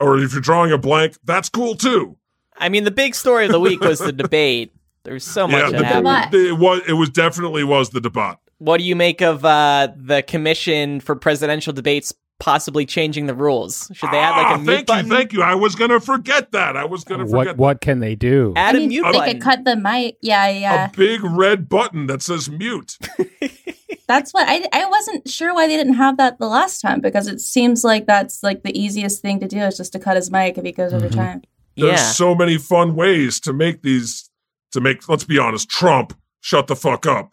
[0.00, 2.16] Or if you're drawing a blank, that's cool too.
[2.56, 4.72] I mean, the big story of the week was the debate.
[5.04, 6.32] There's so much yeah, that happened.
[6.32, 8.36] the, it was it was definitely was the debate.
[8.58, 13.90] What do you make of uh, the commission for presidential debates possibly changing the rules?
[13.94, 15.06] Should they add like Ah, a mute thank button?
[15.06, 15.42] you, thank you.
[15.42, 16.76] I was gonna forget that.
[16.76, 18.52] I was gonna What forget what can they do?
[18.56, 19.34] Add I a mean, mute they button.
[19.34, 20.16] could cut the mic.
[20.22, 20.86] Yeah, yeah.
[20.86, 22.96] a big red button that says mute.
[24.08, 27.26] That's what I I wasn't sure why they didn't have that the last time because
[27.26, 30.30] it seems like that's like the easiest thing to do is just to cut his
[30.30, 31.42] mic if he goes over time.
[31.76, 32.10] There's yeah.
[32.12, 34.30] so many fun ways to make these
[34.72, 37.32] to make let's be honest, Trump shut the fuck up.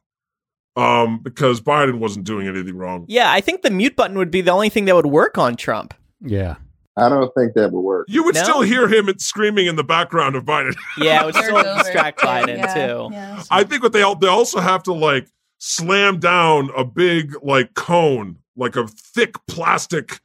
[0.75, 3.05] Um, because Biden wasn't doing anything wrong.
[3.07, 5.55] Yeah, I think the mute button would be the only thing that would work on
[5.55, 5.93] Trump.
[6.21, 6.55] Yeah.
[6.97, 8.07] I don't think that would work.
[8.09, 8.43] You would No?
[8.43, 10.73] still hear him screaming in the background of Biden.
[10.97, 11.77] Yeah, it would Work still over.
[11.83, 13.09] distract Biden Yeah, too.
[13.11, 13.43] yeah.
[13.51, 15.27] I think what they all they also have to like
[15.59, 20.19] slam down a big like cone, like a thick plastic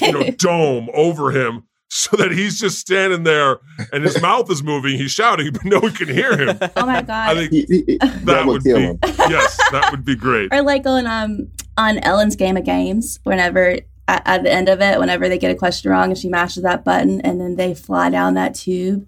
[0.00, 3.58] you know dome over him so that he's just standing there
[3.92, 6.58] and his mouth is moving, he's shouting, but no one can hear him.
[6.76, 7.10] Oh my god!
[7.10, 7.36] I god.
[7.50, 8.98] think He- he- that, that would would be him.
[9.02, 10.52] yes, that would be great.
[10.52, 13.78] Or like on um on Ellen's Game of Games, whenever
[14.08, 16.62] at, at the end of it, whenever they get a question wrong and she mashes
[16.62, 19.06] that button and then they fly down that tube,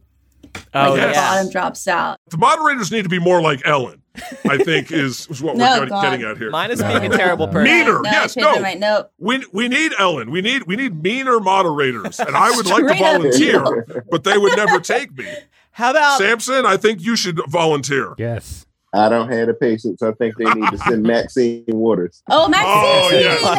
[0.74, 2.18] Oh like the bottom drops out.
[2.30, 4.02] The moderators need to be more like Ellen.
[4.48, 6.02] I think is, is what No, we're God.
[6.02, 6.50] getting at here.
[6.50, 7.64] Minus being a terrible person.
[7.64, 8.54] Meaner, No, yes, no.
[8.54, 8.80] my mind.
[8.80, 9.08] No.
[9.18, 10.30] We we need Ellen.
[10.30, 14.56] We need we need meaner moderators, and I would like to volunteer, but they would
[14.56, 15.26] never take me.
[15.72, 18.14] How about Sampson, I think you should volunteer.
[18.18, 18.64] Yes.
[18.94, 20.02] I don't have the patience.
[20.02, 22.22] I think they need to send Maxine Waters.
[22.30, 22.66] Oh, Maxine.
[22.72, 23.10] Oh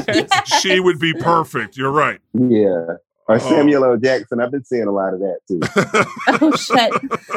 [0.07, 1.77] yes, she would be perfect.
[1.77, 2.19] You're right.
[2.33, 2.85] Yeah.
[3.29, 3.97] Or Samuel L.
[3.97, 4.41] Jackson.
[4.41, 5.59] I've been seeing a lot of that too.
[6.41, 6.91] oh shit.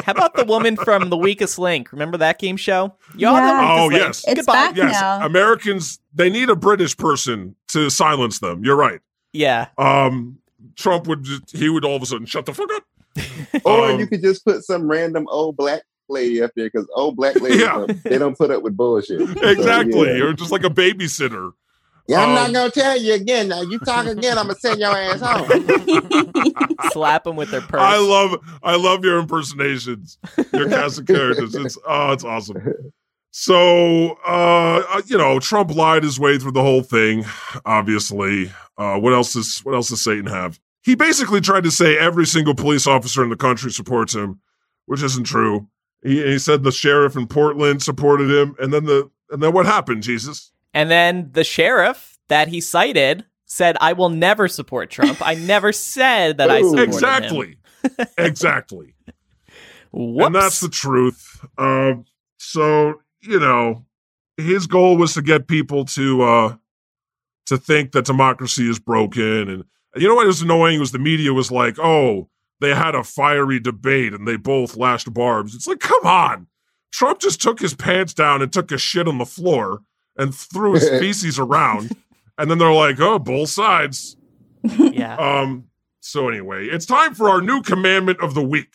[0.05, 1.91] how about the woman from The Weakest Link?
[1.91, 2.95] Remember that game show?
[3.15, 3.61] Y'all Yeah.
[3.61, 3.99] The Oh Link.
[4.01, 4.53] yes, It's Goodbye.
[4.53, 4.91] back yes.
[4.99, 5.25] now.
[5.25, 8.65] Americans they need a British person to silence them.
[8.65, 8.99] You're right.
[9.33, 9.67] Yeah.
[9.77, 10.39] Um,
[10.75, 12.83] Trump would just, he would all of a sudden shut the fuck up.
[13.63, 17.15] or Um, you could just put some random old black lady up there because old
[17.15, 17.73] black ladies Yeah.
[17.85, 19.19] don't- they don't put up with bullshit.
[19.27, 20.23] So, Exactly, yeah.
[20.25, 21.51] or just like a babysitter.
[22.07, 23.47] Yeah, I'm Um, not gonna tell you again.
[23.47, 25.47] Now you talk again, I'm gonna send your ass home.
[26.91, 27.81] Slap them with their purse.
[27.81, 30.17] I love I love your impersonations,
[30.53, 31.55] your cast of characters.
[31.55, 32.57] It's oh, it's awesome.
[33.31, 37.25] So uh, uh, you know, Trump lied his way through the whole thing.
[37.65, 40.59] Obviously, uh, what else is what else does Satan have?
[40.83, 44.41] He basically tried to say every single police officer in the country supports him,
[44.85, 45.67] which isn't true.
[46.03, 49.65] He, he said the sheriff in Portland supported him, and then the and then what
[49.65, 50.03] happened?
[50.03, 50.51] Jesus.
[50.73, 55.19] And then the sheriff that he cited said, I will never support Trump.
[55.21, 56.69] I never said that I Ooh.
[56.69, 56.89] supported him.
[56.89, 57.57] Exactly.
[58.17, 58.95] exactly.
[59.91, 60.25] Whoops.
[60.25, 61.45] And that's the truth.
[61.57, 62.05] Um,
[62.37, 63.85] so you know,
[64.37, 66.55] his goal was to get people to uh,
[67.47, 69.63] to think that democracy is broken, and
[69.95, 73.59] you know what was annoying was the media was like, "Oh, they had a fiery
[73.59, 76.47] debate and they both lashed barbs." It's like, come on,
[76.91, 79.81] Trump just took his pants down and took a shit on the floor
[80.17, 81.95] and threw his feces around,
[82.37, 84.17] and then they're like, "Oh, both sides."
[84.63, 85.15] yeah.
[85.15, 85.65] Um.
[85.99, 88.73] So anyway, it's time for our new commandment of the week.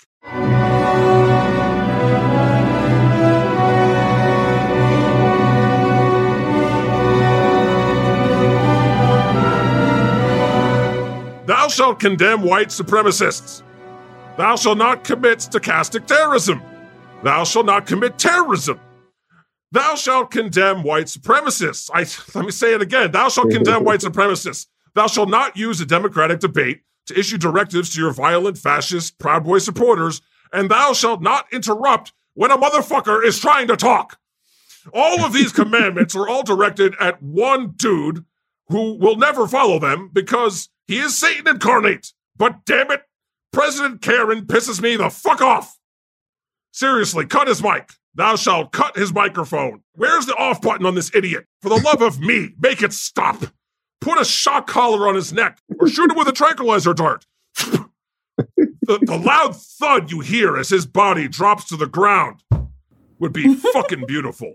[11.48, 13.62] Thou shalt condemn white supremacists.
[14.36, 16.62] Thou shalt not commit stochastic terrorism.
[17.22, 18.80] Thou shalt not commit terrorism.
[19.70, 21.90] Thou shalt condemn white supremacists.
[21.92, 22.00] I
[22.38, 23.10] let me say it again.
[23.10, 24.66] Thou shalt condemn white supremacists.
[24.94, 29.44] Thou shalt not use a democratic debate to issue directives to your violent fascist Proud
[29.44, 34.18] Boy supporters, and thou shalt not interrupt when a motherfucker is trying to talk.
[34.92, 38.24] All of these commandments are all directed at one dude
[38.68, 42.12] who will never follow them because he is Satan incarnate.
[42.36, 43.02] But damn it,
[43.52, 45.78] President Karen pisses me the fuck off.
[46.70, 47.92] Seriously, cut his mic.
[48.14, 49.82] Thou shalt cut his microphone.
[49.94, 51.46] Where's the off button on this idiot?
[51.62, 53.44] For the love of me, make it stop.
[54.00, 57.26] Put a shock collar on his neck or shoot him with a tranquilizer dart.
[57.56, 57.88] the,
[59.02, 62.42] the loud thud you hear as his body drops to the ground
[63.18, 64.54] would be fucking beautiful.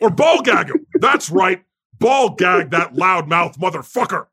[0.00, 0.86] Or ball gag him.
[0.94, 1.62] That's right.
[1.98, 4.26] Ball gag that loudmouth motherfucker.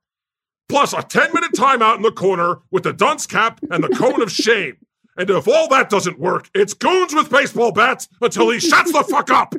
[0.68, 4.22] Plus a 10 minute timeout in the corner with the dunce cap and the cone
[4.22, 4.78] of shame.
[5.20, 9.04] And if all that doesn't work, it's goons with baseball bats until he shuts the
[9.04, 9.54] fuck up.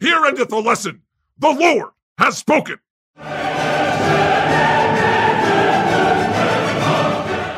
[0.00, 1.02] Here endeth the lesson.
[1.38, 2.78] The Lord has spoken.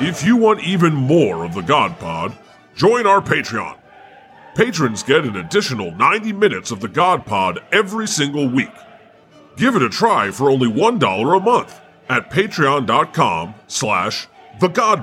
[0.00, 2.36] If you want even more of the God Pod,
[2.74, 3.78] join our Patreon.
[4.56, 8.74] Patrons get an additional 90 minutes of the God Pod every single week.
[9.56, 14.26] Give it a try for only $1 a month at patreon.com slash
[14.58, 14.98] the God.